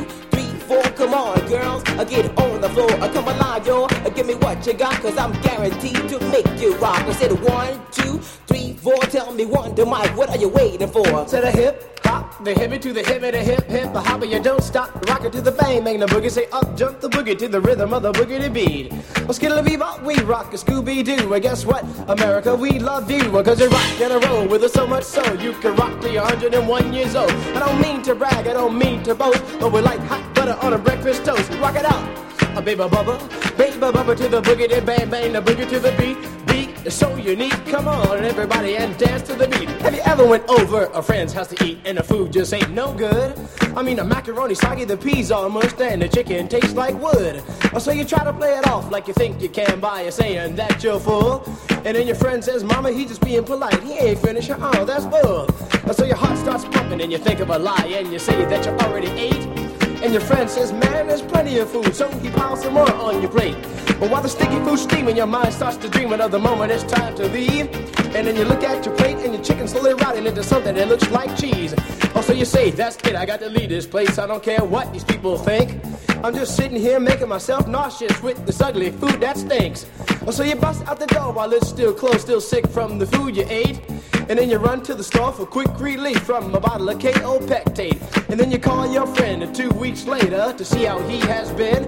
four. 0.69 0.83
Come 0.83 1.15
on, 1.15 1.41
girls, 1.49 1.83
I 2.01 2.05
get 2.05 2.27
it 2.27 2.39
on 2.39 2.61
the 2.61 2.69
floor. 2.69 2.91
I 3.03 3.09
come 3.09 3.27
alive, 3.27 3.67
yo. 3.67 3.85
Uh, 3.85 4.11
Give 4.11 4.27
me 4.27 4.35
what 4.35 4.67
you 4.67 4.75
got, 4.75 4.95
cause 5.01 5.17
I'm 5.17 5.33
guaranteed 5.41 6.09
to 6.11 6.21
make 6.31 6.61
you 6.61 6.77
rock. 6.77 7.03
I 7.03 7.13
said 7.13 7.33
one, 7.43 7.81
two, 7.91 8.19
three, 8.47 8.75
four. 8.75 8.99
Tell 9.17 9.33
me 9.33 9.47
one, 9.47 9.75
to 9.77 9.87
Mike, 9.87 10.17
what 10.17 10.29
are 10.29 10.37
you 10.37 10.49
waiting 10.49 10.89
for? 10.89 11.05
To 11.05 11.41
the 11.41 11.51
hip 11.51 11.99
hop, 12.05 12.43
the 12.45 12.53
hippie 12.53 12.81
to 12.81 12.93
the 12.93 13.03
hippie, 13.03 13.33
the 13.33 13.39
hip 13.39 13.65
hip, 13.65 13.93
the 13.93 14.01
hopper, 14.01 14.25
you 14.25 14.41
don't 14.43 14.63
stop. 14.63 14.89
Rock 15.09 15.25
it 15.25 15.33
to 15.33 15.41
the 15.41 15.53
bang, 15.53 15.85
bang 15.85 16.01
the 16.01 16.07
boogie. 16.07 16.31
Say 16.31 16.47
up, 16.53 16.77
jump 16.77 17.01
the 17.01 17.09
boogie 17.09 17.39
to 17.39 17.49
the 17.49 17.61
rhythm 17.61 17.93
of 17.93 18.03
the 18.03 18.13
boogie 18.13 18.41
to 18.43 18.51
beat. 18.51 18.93
Well, 19.23 19.35
skittle 19.35 19.63
bebop, 19.63 20.03
we 20.05 20.19
rock 20.23 20.53
a 20.53 20.57
Scooby 20.57 21.05
Doo. 21.05 21.33
And 21.33 21.43
guess 21.43 21.65
what? 21.65 21.85
America, 22.09 22.55
we 22.55 22.79
love 22.79 23.11
you. 23.11 23.31
Cause 23.31 23.61
you 23.61 23.69
rock 23.69 24.01
and 24.01 24.13
a 24.13 24.29
roll 24.29 24.47
with 24.47 24.63
us 24.65 24.73
so 24.73 24.87
much 24.87 25.05
so 25.05 25.23
you 25.35 25.53
can 25.55 25.77
rock 25.77 26.01
till 26.01 26.13
you're 26.13 26.23
101 26.23 26.93
years 26.93 27.15
old. 27.15 27.31
I 27.31 27.61
don't 27.61 27.81
mean 27.81 28.03
to 28.03 28.15
brag, 28.15 28.47
I 28.47 28.53
don't 28.53 28.77
mean 28.77 29.03
to 29.05 29.15
boast, 29.15 29.43
but 29.61 29.73
we're 29.73 29.83
like 29.83 30.01
hot 30.01 30.38
butter 30.49 30.67
on 30.67 30.73
a 30.73 30.79
breakfast 30.79 31.25
toast. 31.25 31.51
Rock 31.61 31.77
it 31.77 31.85
out. 31.85 32.27
A 32.57 32.63
baby 32.63 32.81
bubba, 32.81 33.19
baby 33.57 33.77
bubba 33.77 34.17
to 34.17 34.29
the 34.29 34.41
boogie, 34.41 34.69
then 34.69 34.85
bang 34.85 35.09
bang 35.11 35.33
the 35.33 35.41
boogie 35.41 35.69
to 35.69 35.79
the 35.79 35.93
beat. 35.93 36.17
Beat 36.47 36.87
is 36.87 36.95
so 36.95 37.15
unique. 37.17 37.55
Come 37.67 37.87
on, 37.87 38.25
everybody, 38.25 38.77
and 38.77 38.97
dance 38.99 39.23
to 39.29 39.35
the 39.35 39.47
beat. 39.47 39.69
Have 39.83 39.95
you 39.95 40.01
ever 40.05 40.27
went 40.27 40.49
over 40.49 40.87
a 40.95 41.03
friend's 41.03 41.33
house 41.33 41.49
to 41.49 41.65
eat 41.65 41.79
and 41.85 41.99
the 41.99 42.03
food 42.03 42.33
just 42.33 42.53
ain't 42.53 42.71
no 42.71 42.95
good? 42.95 43.39
I 43.77 43.83
mean, 43.83 43.97
the 43.97 44.05
macaroni 44.05 44.55
soggy, 44.55 44.85
the 44.85 44.97
peas 44.97 45.31
mushed, 45.31 45.81
and 45.81 46.03
the 46.03 46.09
chicken 46.09 46.49
tastes 46.49 46.75
like 46.75 46.95
wood. 47.01 47.43
Oh, 47.75 47.79
so 47.79 47.93
you 47.93 48.05
try 48.05 48.25
to 48.25 48.33
play 48.33 48.57
it 48.57 48.67
off 48.67 48.91
like 48.91 49.07
you 49.07 49.15
think 49.15 49.41
you 49.43 49.51
can 49.51 49.79
by 49.79 50.09
saying 50.11 50.57
that 50.57 50.83
you're 50.83 50.99
full. 50.99 51.45
And 51.85 51.97
then 51.97 52.07
your 52.07 52.17
friend 52.17 52.43
says, 52.43 52.65
Mama, 52.65 52.91
he 52.91 53.05
just 53.05 53.21
being 53.21 53.45
polite. 53.45 53.81
He 53.83 53.93
ain't 53.93 54.19
finished. 54.19 54.51
Oh, 54.51 54.85
that's 54.85 55.05
bull. 55.05 55.47
Oh, 55.87 55.93
so 55.93 56.05
your 56.05 56.17
heart 56.17 56.39
starts 56.39 56.65
pumping 56.65 57.01
and 57.03 57.13
you 57.13 57.19
think 57.19 57.41
of 57.41 57.51
a 57.51 57.59
lie 57.59 57.93
and 57.95 58.11
you 58.13 58.19
say 58.19 58.45
that 58.47 58.65
you 58.65 58.73
already 58.87 59.11
ate. 59.11 59.58
And 60.01 60.13
your 60.13 60.23
friend 60.23 60.49
says, 60.49 60.73
man, 60.73 61.09
there's 61.09 61.23
plenty 61.23 61.59
of 61.59 61.71
food, 61.71 61.95
so 61.95 62.09
he 62.21 62.31
piles 62.31 62.63
some 62.63 62.75
more 62.75 62.91
on 62.93 63.21
your 63.21 63.31
plate. 63.31 63.57
But 63.99 64.11
while 64.11 64.23
the 64.23 64.29
sticky 64.29 64.59
food's 64.65 64.83
steaming, 64.83 65.17
your 65.17 65.27
mind 65.27 65.53
starts 65.53 65.77
to 65.79 65.89
dream 65.89 66.13
another 66.13 66.39
moment 66.39 66.71
it's 66.71 66.85
time 66.85 67.17
to 67.17 67.27
leave. 67.29 67.67
And 68.15 68.27
then 68.27 68.37
you 68.37 68.45
look 68.45 68.63
at 68.63 68.87
your 68.87 68.97
plate 68.97 69.17
and 69.17 69.35
your 69.35 69.43
chicken's 69.43 69.73
slowly 69.73 69.95
rotting 69.95 70.25
into 70.25 70.45
something 70.45 70.77
that 70.77 70.89
looks 70.89 71.11
like 71.11 71.37
cheese. 71.37 71.75
Oh, 72.15 72.21
so 72.21 72.33
you 72.33 72.45
say, 72.45 72.71
that's 72.71 72.97
it, 73.09 73.17
I 73.17 73.27
got 73.27 73.41
to 73.41 73.49
leave 73.49 73.71
this 73.71 73.87
place. 73.87 74.19
I 74.19 74.27
don't 74.29 74.43
care 74.43 74.65
what 74.65 74.93
these 74.93 75.05
people 75.05 75.37
think. 75.37 75.83
I'm 76.23 76.35
just 76.35 76.57
sitting 76.57 76.81
here 76.81 77.01
making 77.01 77.29
myself 77.29 77.67
nauseous 77.67 78.23
with 78.23 78.47
this 78.47 78.61
ugly 78.61 78.91
food 78.93 79.21
that 79.21 79.37
stinks. 79.37 79.87
Oh, 80.27 80.31
so 80.31 80.45
you 80.45 80.55
bust 80.55 80.87
out 80.87 81.01
the 81.01 81.07
door 81.07 81.33
while 81.33 81.53
it's 81.53 81.69
still 81.69 81.93
closed, 81.93 82.21
still 82.21 82.41
sick 82.41 82.69
from 82.69 82.99
the 82.99 83.07
food 83.07 83.37
you 83.37 83.47
ate. 83.49 83.81
And 84.29 84.39
then 84.39 84.51
you 84.51 84.59
run 84.59 84.83
to 84.83 84.95
the 84.95 85.03
store 85.03 85.33
for 85.33 85.47
quick 85.47 85.81
relief 85.81 86.19
from 86.19 86.55
a 86.55 86.61
bottle 86.61 86.91
of 86.91 86.99
Kaopectate. 86.99 88.29
And 88.29 88.39
then 88.39 88.51
you 88.51 88.59
call 88.59 88.87
your 88.93 89.07
friend 89.07 89.55
two 89.55 89.71
weeks 89.71 90.05
later 90.05 90.53
to 90.53 90.65
see 90.67 90.85
how 90.85 90.99
he 91.09 91.19
has 91.21 91.51
been. 91.53 91.85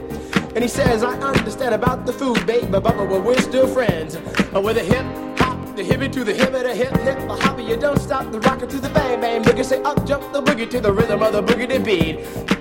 And 0.55 0.65
he 0.65 0.69
says, 0.69 1.05
I 1.05 1.19
understand 1.21 1.75
about 1.75 2.07
the 2.07 2.15
food, 2.15 2.47
babe, 2.47 2.71
but, 2.73 2.83
but, 2.83 2.97
but 2.97 3.23
we're 3.23 3.39
still 3.43 3.69
friends. 3.69 4.17
Uh, 4.17 4.61
with 4.65 4.79
a 4.79 4.83
hip 4.83 5.05
hop, 5.39 5.77
the 5.77 5.83
hippie 5.83 6.11
to 6.13 6.25
the 6.25 6.33
hippie, 6.33 6.63
the 6.63 6.75
hip 6.75 6.97
hip, 6.97 7.19
the 7.19 7.37
hopper, 7.37 7.61
you 7.61 7.77
don't 7.77 7.99
stop, 8.01 8.33
the 8.33 8.41
rocker 8.41 8.67
to 8.67 8.79
the 8.79 8.89
bang 8.89 9.21
bang 9.21 9.43
boogie, 9.43 9.65
say 9.65 9.83
up 9.83 10.07
jump 10.07 10.33
the 10.33 10.43
boogie 10.43 10.69
to 10.71 10.81
the 10.81 10.93
rhythm 10.93 11.23
of 11.23 11.35
the 11.35 11.43
boogie 11.43 11.69
to 11.69 11.79
beat. 11.79 12.60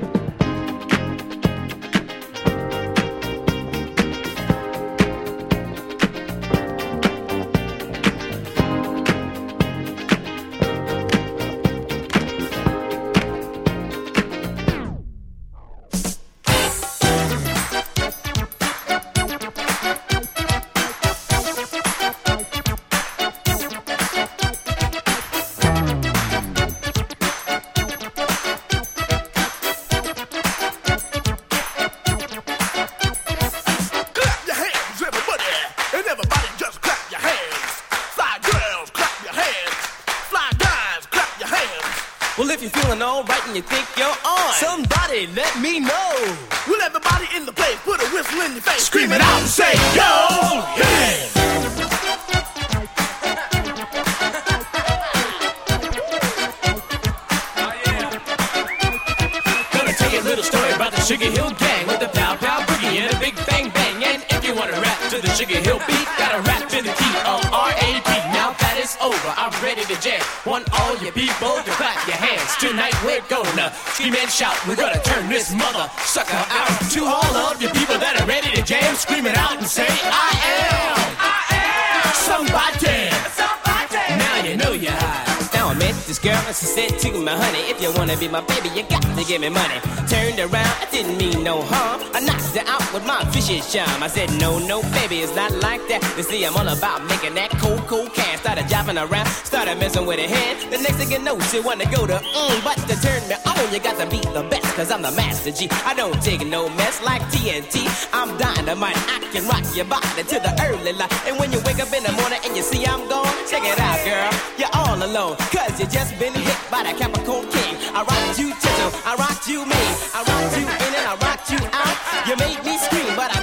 Charm. 94.00 94.04
I 94.04 94.08
said, 94.08 94.30
no, 94.40 94.60
no, 94.60 94.82
baby, 94.94 95.20
it's 95.20 95.36
not 95.36 95.52
like 95.62 95.82
that. 95.88 96.02
You 96.18 96.24
see, 96.24 96.46
I'm 96.46 96.56
all 96.56 96.68
about 96.68 97.06
making 97.08 97.36
that 97.36 97.52
cold, 97.52 97.80
cold 97.88 98.14
cash. 98.14 98.40
Started 98.40 98.66
jiving 98.66 98.98
around, 98.98 99.28
started 99.28 99.78
messing 99.80 100.06
with 100.06 100.20
her 100.20 100.28
head. 100.28 100.72
The 100.72 100.78
next 100.78 100.98
thing 100.98 101.12
you 101.12 101.20
know, 101.20 101.40
she 101.52 101.60
wanna 101.60 101.86
go 101.86 102.08
to 102.08 102.18
mm, 102.18 102.64
but 102.64 102.78
to 102.88 102.96
turn 103.02 103.22
me 103.28 103.36
on, 103.36 103.74
you 103.74 103.80
got 103.80 103.98
to 104.00 104.08
be 104.10 104.20
the 104.34 104.44
best, 104.50 104.66
cause 104.76 104.92
I'm 104.92 105.02
the 105.02 105.12
master 105.12 105.52
G. 105.52 105.68
I 105.86 105.94
don't 105.94 106.22
take 106.22 106.46
no 106.46 106.70
mess 106.70 107.02
like 107.04 107.22
TNT. 107.34 107.86
I'm 108.14 108.38
dynamite, 108.38 108.98
I 108.98 109.20
can 109.32 109.46
rock 109.48 109.64
your 109.76 109.86
body 109.86 110.24
to 110.24 110.38
the 110.40 110.54
early 110.64 110.94
light. 110.94 111.12
And 111.28 111.38
when 111.38 111.52
you 111.52 111.60
wake 111.66 111.80
up 111.80 111.92
in 111.94 112.04
the 112.04 112.14
morning 112.14 112.40
and 112.46 112.56
you 112.56 112.64
see 112.64 112.86
I'm 112.86 113.08
gone, 113.10 113.28
check 113.48 113.64
it 113.64 113.80
out, 113.80 114.00
girl. 114.06 114.32
You're 114.58 114.74
all 114.74 114.98
alone, 114.98 115.36
cause 115.52 115.80
you 115.80 115.88
just 115.88 116.18
been 116.20 116.34
hit 116.34 116.60
by 116.72 116.84
the 116.84 116.94
Capricorn 116.98 117.48
King. 117.52 117.76
I 117.94 118.02
rocked 118.08 118.40
you 118.40 118.50
gentle, 118.56 118.92
I 119.06 119.16
rocked 119.20 119.48
you 119.48 119.66
mean, 119.66 119.94
I 120.16 120.24
rocked 120.24 120.56
you 120.56 120.66
in 120.66 120.92
and 120.96 121.06
I 121.06 121.16
rocked 121.20 121.52
you 121.52 121.62
out. 121.74 121.96
You 122.28 122.36
made 122.38 122.64
me 122.64 122.78
scream, 122.78 123.16
but 123.16 123.36
I 123.36 123.39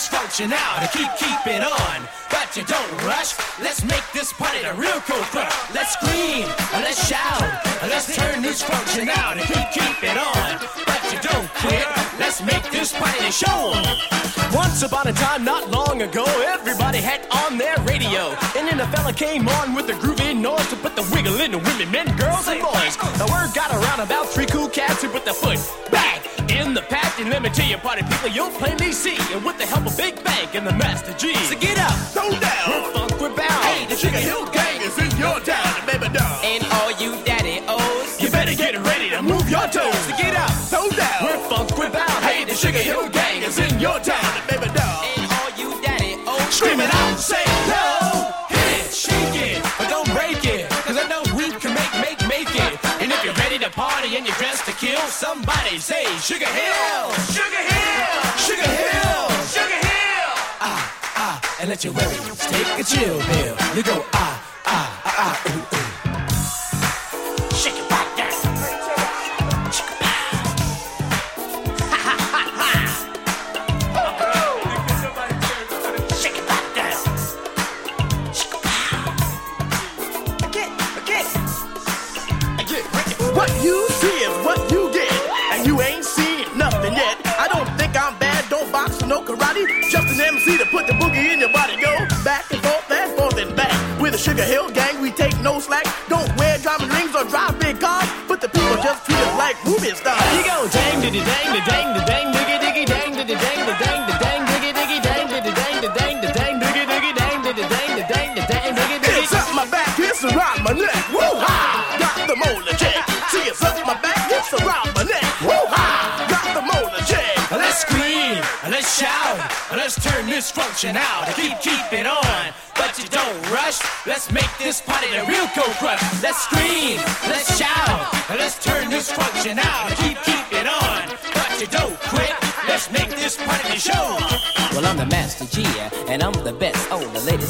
this 0.00 0.08
function 0.08 0.50
out 0.50 0.80
and 0.80 0.90
keep 0.92 1.10
keep 1.18 1.46
it 1.46 1.62
on. 1.62 2.08
But 2.30 2.56
you 2.56 2.64
don't 2.64 2.90
rush. 3.04 3.36
Let's 3.60 3.84
make 3.84 4.04
this 4.14 4.32
party 4.32 4.64
a 4.64 4.72
real 4.72 4.98
cool 5.04 5.24
crush. 5.28 5.52
Let's 5.74 5.92
scream, 5.92 6.48
let's 6.72 7.06
shout, 7.06 7.44
let's 7.82 8.16
turn 8.16 8.40
this 8.40 8.62
function 8.62 9.10
out 9.10 9.36
and 9.36 9.44
keep 9.44 9.66
keep 9.76 9.98
it 10.02 10.16
on. 10.16 10.56
But 10.88 11.02
you 11.12 11.18
don't 11.20 11.48
quit. 11.60 11.84
Let's 12.18 12.40
make 12.40 12.64
this 12.70 12.96
party 12.96 13.18
the 13.20 13.30
show. 13.30 13.76
Once 14.56 14.82
upon 14.82 15.06
a 15.06 15.12
time, 15.12 15.44
not 15.44 15.70
long 15.70 16.00
ago, 16.00 16.24
everybody 16.48 16.98
had 16.98 17.20
on 17.44 17.58
their 17.58 17.76
radio. 17.84 18.32
And 18.56 18.66
then 18.68 18.80
a 18.80 18.86
fella 18.86 19.12
came 19.12 19.48
on 19.48 19.74
with 19.74 19.86
the 19.86 19.94
groovy 19.94 20.34
noise 20.34 20.66
to 20.70 20.76
put 20.76 20.96
the 20.96 21.06
wiggle 21.12 21.40
in 21.40 21.50
the 21.52 21.58
women, 21.58 21.90
men, 21.90 22.06
girls, 22.16 22.48
and 22.48 22.62
boys. 22.62 22.96
The 23.20 23.28
word 23.30 23.52
got 23.54 23.70
around 23.70 24.00
about 24.00 24.28
three 24.28 24.46
cool 24.46 24.68
cats 24.68 25.02
who 25.02 25.10
put 25.10 25.26
the 25.26 25.34
foot 25.34 25.60
back 25.90 26.29
in 26.50 26.74
the 26.74 26.82
past, 26.82 27.18
And 27.20 27.30
let 27.30 27.42
me 27.42 27.48
tell 27.50 27.66
you, 27.66 27.76
party 27.78 28.02
people, 28.02 28.28
you'll 28.28 28.50
plainly 28.50 28.92
see. 28.92 29.16
And 29.34 29.44
with 29.44 29.58
the 29.58 29.66
help 29.66 29.86
of 29.86 29.96
Big 29.96 30.22
Bank 30.24 30.54
and 30.54 30.66
the 30.66 30.72
Master 30.72 31.12
G. 31.14 31.34
So 31.34 31.56
get 31.58 31.78
up, 31.78 31.92
Throw 32.14 32.30
down. 32.30 32.66
we're 32.70 32.92
funk, 32.92 33.12
we're 33.20 33.34
bound. 33.36 33.64
Hey, 33.64 33.86
the 33.86 33.96
Sugar 33.96 34.18
Hill 34.18 34.46
Gang 34.50 34.80
is 34.82 34.96
in 34.98 35.10
your 35.18 35.38
town, 35.40 35.86
baby 35.86 36.08
doll. 36.12 36.38
And 36.44 36.64
all 36.76 36.90
you 37.02 37.22
daddy 37.24 37.62
O's, 37.68 38.20
you 38.20 38.30
better 38.30 38.54
get 38.54 38.74
ready 38.82 39.10
to 39.10 39.22
move 39.22 39.48
your 39.48 39.66
toes. 39.68 39.94
So 40.06 40.16
get 40.16 40.34
up, 40.36 40.50
Throw 40.72 40.88
down. 40.90 41.18
we're 41.22 41.38
funk, 41.48 41.76
we're 41.78 41.90
bound. 41.90 42.20
Hey, 42.24 42.44
the 42.44 42.54
Sugar 42.54 42.78
Hill 42.78 43.08
Gang 43.10 43.42
is 43.42 43.58
in 43.58 43.78
your 43.78 43.98
town, 44.00 44.30
baby 44.48 44.66
doll. 44.74 45.04
And 45.16 45.26
all 45.38 45.50
you 45.60 45.80
daddy 45.82 46.16
O's, 46.26 46.54
Scream 46.54 46.80
it 46.80 46.92
out, 46.92 47.18
say 47.18 47.44
no, 47.68 48.32
hit 48.48 48.86
it, 48.86 48.92
shake 48.92 49.36
it, 49.36 49.62
but 49.78 49.88
don't 49.88 50.08
break 50.12 50.44
it. 50.44 50.68
Cause 50.86 50.96
I 50.98 51.06
know 51.08 51.22
we 51.36 51.50
can 51.62 51.74
make, 51.74 51.94
make, 52.02 52.20
make 52.26 52.50
it. 52.54 52.72
And 53.00 53.10
if 53.12 53.24
you're 53.24 53.34
ready 53.34 53.58
to 53.58 53.70
party 53.70 54.16
and 54.16 54.26
you're 54.26 54.36
dressed 54.36 54.49
kill, 55.10 55.28
somebody 55.28 55.78
say 55.78 56.04
Sugar 56.18 56.46
Hill, 56.46 57.10
Sugar 57.32 57.56
Hill, 57.56 58.22
Sugar 58.38 58.70
Hill, 58.70 59.30
Sugar 59.46 59.80
Hill. 59.86 60.32
Ah, 60.60 61.12
ah, 61.16 61.56
and 61.60 61.68
let 61.68 61.84
your 61.84 61.92
worries 61.92 62.38
take 62.48 62.78
a 62.78 62.84
chill 62.84 63.18
pill. 63.20 63.56
You 63.76 63.82
go 63.82 64.04
ah, 64.12 64.62
ah, 64.66 65.02
ah, 65.04 65.42
ah, 65.44 65.50
ooh, 65.50 65.76
ooh. 65.76 65.89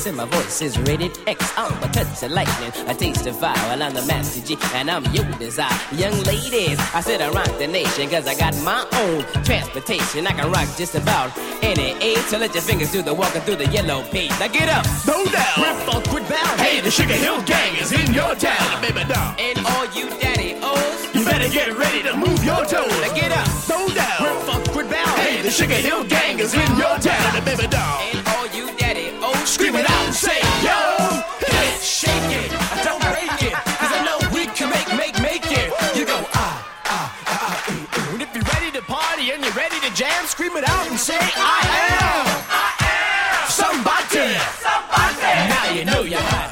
Latest 0.00 0.06
in 0.06 0.16
my 0.16 0.24
voice 0.24 0.62
is 0.62 0.78
rated 0.88 1.12
X. 1.26 1.52
I'm 1.58 1.72
a 1.82 1.88
touch 1.92 2.22
of 2.22 2.30
lightning, 2.32 2.72
a 2.88 2.94
taste 2.94 3.26
of 3.26 3.38
fire. 3.38 3.52
Well, 3.68 3.82
I'm 3.82 3.92
the 3.92 4.00
master 4.06 4.40
G, 4.40 4.56
and 4.72 4.90
I'm 4.90 5.04
your 5.12 5.26
desire. 5.38 5.68
Young 5.92 6.16
ladies, 6.22 6.78
I 6.94 7.02
said 7.02 7.20
I 7.20 7.28
rock 7.28 7.52
the 7.58 7.66
nation, 7.66 8.08
cause 8.08 8.26
I 8.26 8.34
got 8.34 8.56
my 8.64 8.80
own 8.94 9.24
transportation. 9.44 10.26
I 10.26 10.32
can 10.32 10.50
rock 10.50 10.68
just 10.78 10.94
about 10.94 11.36
any 11.62 11.92
age. 12.00 12.24
So 12.32 12.38
let 12.38 12.54
your 12.54 12.62
fingers 12.62 12.90
do 12.92 13.02
the 13.02 13.12
walking 13.12 13.42
through 13.42 13.56
the 13.56 13.66
yellow 13.68 14.02
page. 14.04 14.30
Now 14.40 14.48
get 14.48 14.70
up, 14.70 14.86
Throw 15.04 15.22
down. 15.26 15.52
we're 15.58 15.76
funk 15.84 16.06
with 16.14 16.26
bound. 16.30 16.60
Hey, 16.60 16.80
the 16.80 16.90
Sugar 16.90 17.12
Hill 17.20 17.42
Gang 17.42 17.76
is 17.76 17.92
in 17.92 18.14
your 18.14 18.34
town, 18.36 18.80
baby 18.80 19.04
doll. 19.04 19.34
and 19.38 19.58
all 19.66 19.84
you 19.92 20.08
daddy 20.18 20.56
O's, 20.62 21.14
You 21.14 21.24
better 21.26 21.48
get 21.52 21.76
ready 21.76 22.02
to 22.04 22.16
move 22.16 22.42
your 22.42 22.64
toes. 22.64 22.88
now 23.04 23.12
get 23.14 23.32
up, 23.32 23.46
Throw 23.68 23.86
down. 23.88 24.16
we're 24.22 24.40
funk 24.48 24.64
with 24.74 24.88
bound. 24.90 25.20
Hey, 25.20 25.42
the 25.42 25.50
Sugar 25.50 25.74
Hill 25.74 26.04
Gang 26.04 26.38
is 26.38 26.54
in 26.54 26.70
your 26.78 26.96
town, 26.98 27.44
baby 27.44 27.66
doll. 27.68 28.19
Jam, 40.00 40.24
scream 40.24 40.56
it 40.56 40.66
out 40.66 40.88
and 40.88 40.98
say, 40.98 41.18
I 41.20 41.60
am, 41.92 42.24
I 42.48 42.72
am 42.88 43.50
somebody. 43.50 44.32
Somebody. 44.64 45.20
Now 45.52 45.70
you 45.76 45.84
know 45.84 46.02
you're 46.08 46.49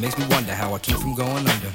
Makes 0.00 0.16
me 0.16 0.24
wonder 0.30 0.54
how 0.54 0.72
I 0.72 0.78
keep 0.78 0.96
from 0.96 1.14
going 1.14 1.46
under. 1.46 1.72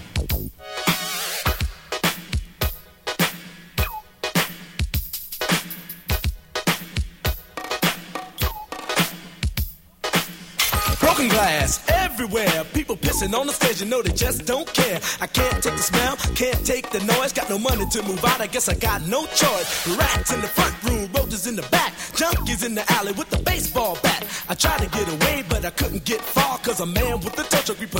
Broken 10.99 11.28
glass 11.28 11.88
everywhere. 11.88 12.63
People 12.73 12.97
pissing 12.97 13.38
on 13.39 13.45
the 13.45 13.53
stage, 13.53 13.80
you 13.80 13.86
know 13.86 14.01
they 14.01 14.11
just 14.11 14.47
don't 14.47 14.73
care. 14.73 14.99
I 15.21 15.28
can't 15.28 15.61
take 15.61 15.76
the 15.76 15.84
smell, 15.84 16.15
can't 16.34 16.65
take 16.65 16.89
the 16.89 17.01
noise. 17.03 17.32
Got 17.32 17.51
no 17.51 17.59
money 17.59 17.86
to 17.86 18.01
move 18.01 18.26
out, 18.26 18.41
I 18.41 18.47
guess 18.47 18.67
I 18.67 18.73
got 18.73 19.03
no 19.03 19.28
choice. 19.28 19.88
Rats 19.95 20.34
in 20.34 20.41
the 20.41 20.47
front 20.47 20.73
room, 20.84 21.11
roaches 21.13 21.45
in 21.45 21.55
the 21.55 21.67
back. 21.69 21.93
Junkies 22.15 22.65
in 22.65 22.73
the 22.73 22.91
alley 22.93 23.11
with 23.11 23.30
the 23.30 23.38
baseball 23.38 23.99
bat. 24.01 24.23
I 24.47 24.55
tried 24.55 24.80
to 24.80 24.89
get 24.89 25.07
away, 25.07 25.43
but 25.49 25.65
I 25.65 25.71
couldn't 25.71 26.05
get 26.05 26.21
far, 26.21 26.57
cause 26.59 26.80
a 26.80 26.86
man 26.86 27.19
with 27.19 27.38
a 27.39 27.44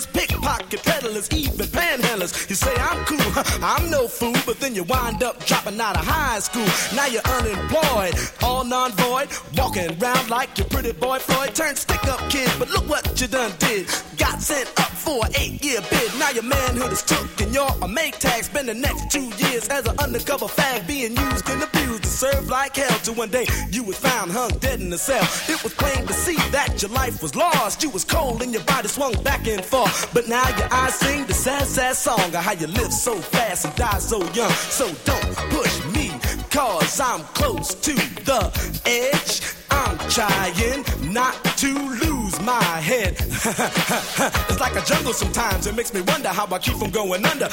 pickpocket 0.00 0.82
peddlers, 0.82 1.30
even 1.32 1.66
panhandlers. 1.66 2.48
You 2.48 2.56
say 2.56 2.74
I'm 2.76 3.04
cool, 3.04 3.18
I'm 3.62 3.90
no 3.90 4.08
fool, 4.08 4.34
but 4.46 4.58
then 4.60 4.74
you 4.74 4.84
wind 4.84 5.22
up 5.22 5.44
dropping 5.44 5.80
out 5.80 5.96
of 5.96 6.04
high 6.06 6.38
school. 6.38 6.66
Now 6.94 7.06
you're 7.06 7.22
unemployed, 7.22 8.14
all 8.42 8.64
non-void, 8.64 9.28
walking 9.56 9.90
around 10.00 10.30
like 10.30 10.56
your 10.58 10.66
pretty 10.68 10.92
boy 10.92 11.18
Floyd. 11.18 11.54
Turned 11.54 11.78
stick-up 11.78 12.20
kid, 12.30 12.50
but 12.58 12.70
look 12.70 12.88
what 12.88 13.20
you 13.20 13.26
done 13.26 13.52
did. 13.58 13.86
Got 14.16 14.40
sent 14.40 14.68
up 14.80 14.90
for 14.90 15.24
an 15.26 15.32
eight-year 15.36 15.80
bid. 15.90 16.18
Now 16.18 16.30
your 16.30 16.44
manhood 16.44 16.92
is 16.92 17.02
took 17.02 17.40
and 17.40 17.54
you're 17.54 17.66
a 17.66 17.88
Maytag. 17.88 18.44
Spend 18.44 18.68
the 18.68 18.74
next 18.74 19.10
two 19.10 19.30
years 19.44 19.68
as 19.68 19.86
an 19.86 19.98
undercover 19.98 20.46
fag, 20.46 20.86
being 20.86 21.16
used 21.16 21.48
and 21.48 21.62
to 21.98 22.08
serve 22.08 22.48
like 22.48 22.76
hell. 22.76 22.98
Till 23.02 23.14
one 23.14 23.30
day 23.30 23.46
you 23.70 23.82
was 23.82 23.96
found 23.96 24.30
hung 24.30 24.50
dead 24.58 24.80
in 24.80 24.92
a 24.92 24.98
cell. 24.98 25.24
It 25.48 25.62
was 25.62 25.74
plain 25.74 26.06
to 26.06 26.12
see 26.12 26.36
that 26.50 26.82
your 26.82 26.90
life 26.90 27.22
was 27.22 27.34
lost. 27.34 27.82
You 27.82 27.90
was 27.90 28.04
cold 28.04 28.42
and 28.42 28.52
your 28.52 28.64
body 28.64 28.88
swung 28.88 29.14
back 29.22 29.46
and 29.46 29.64
forth. 29.64 30.12
But 30.14 30.28
now 30.28 30.46
your 30.58 30.68
eyes 30.72 30.94
sing 30.94 31.26
the 31.26 31.34
sad, 31.34 31.66
sad 31.66 31.96
song 31.96 32.20
of 32.20 32.42
how 32.46 32.52
you 32.52 32.66
live 32.66 32.92
so 32.92 33.16
fast 33.16 33.64
and 33.64 33.74
die 33.74 33.98
so 33.98 34.18
young. 34.32 34.50
So 34.50 34.86
don't 35.04 35.36
push 35.50 35.84
me, 35.94 36.10
cause 36.50 37.00
I'm 37.00 37.22
close 37.34 37.74
to 37.74 37.94
the 37.94 38.40
edge. 38.86 39.42
I'm 39.70 39.98
trying 40.10 40.84
not 41.12 41.42
to 41.58 41.72
lose 41.72 42.11
my 42.44 42.62
head. 42.62 43.16
it's 43.20 44.60
like 44.60 44.76
a 44.76 44.82
jungle 44.82 45.12
sometimes, 45.12 45.66
it 45.66 45.74
makes 45.74 45.94
me 45.94 46.00
wonder 46.02 46.28
how 46.28 46.46
I 46.46 46.58
keep 46.58 46.76
from 46.76 46.90
going 46.90 47.24
under. 47.24 47.46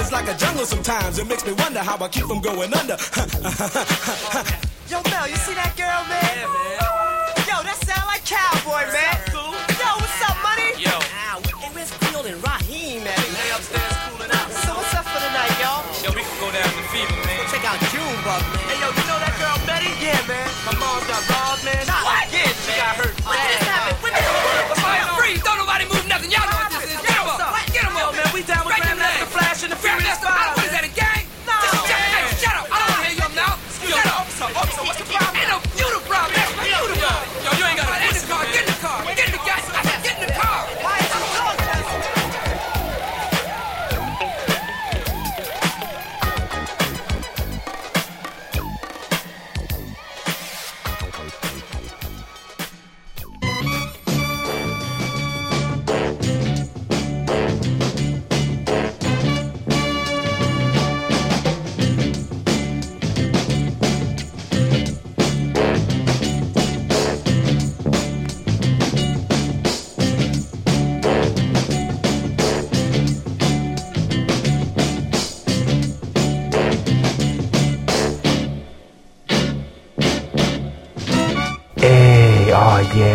it's 0.00 0.12
like 0.12 0.28
a 0.28 0.36
jungle 0.36 0.64
sometimes, 0.64 1.18
it 1.18 1.26
makes 1.28 1.44
me 1.44 1.52
wonder 1.52 1.80
how 1.80 1.96
I 2.02 2.08
keep 2.08 2.24
from 2.24 2.40
going 2.40 2.72
under. 2.74 2.96
Yo, 4.88 5.02
Mel, 5.10 5.28
you 5.28 5.36
see 5.36 5.54
that 5.54 5.74
girl, 5.76 6.02
man? 6.08 6.48
Yo, 7.46 7.62
that 7.62 7.76
sound 7.84 8.06
like 8.06 8.24
cowboy, 8.24 8.90
man. 8.92 9.17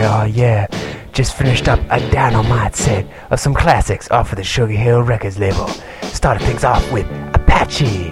Oh 0.06 0.26
yeah. 0.26 0.68
Just 1.14 1.38
finished 1.38 1.70
up 1.70 1.80
a 1.90 2.00
dynamite 2.12 2.76
set 2.76 3.06
of 3.32 3.40
some 3.40 3.54
classics 3.54 4.12
off 4.12 4.32
of 4.34 4.38
the 4.38 4.44
Sugar 4.44 4.74
Hill 4.74 5.02
Records 5.02 5.40
label. 5.40 5.68
Started 6.02 6.44
things 6.46 6.66
off 6.66 6.92
with 6.92 7.06
Apache 7.34 8.10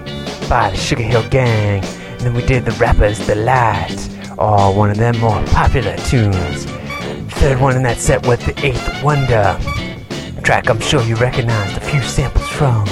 by 0.47 0.69
the 0.69 0.77
Sugar 0.77 1.03
Hill 1.03 1.27
Gang, 1.29 1.83
and 1.83 2.19
then 2.21 2.33
we 2.33 2.45
did 2.45 2.63
the 2.63 2.71
Rapper's 2.73 3.19
Delight, 3.27 3.97
oh, 4.37 4.71
one 4.77 4.89
of 4.89 4.97
their 4.97 5.13
more 5.13 5.43
popular 5.47 5.97
tunes. 5.97 6.65
Third 7.41 7.59
one 7.59 7.75
in 7.75 7.83
that 7.83 7.97
set 7.97 8.25
was 8.25 8.39
The 8.39 8.53
Eighth 8.65 9.03
Wonder, 9.03 9.59
track 10.43 10.69
I'm 10.69 10.79
sure 10.79 11.01
you 11.03 11.15
recognized 11.15 11.75
a 11.75 11.81
few 11.81 12.01
samples 12.03 12.47
from. 12.47 12.87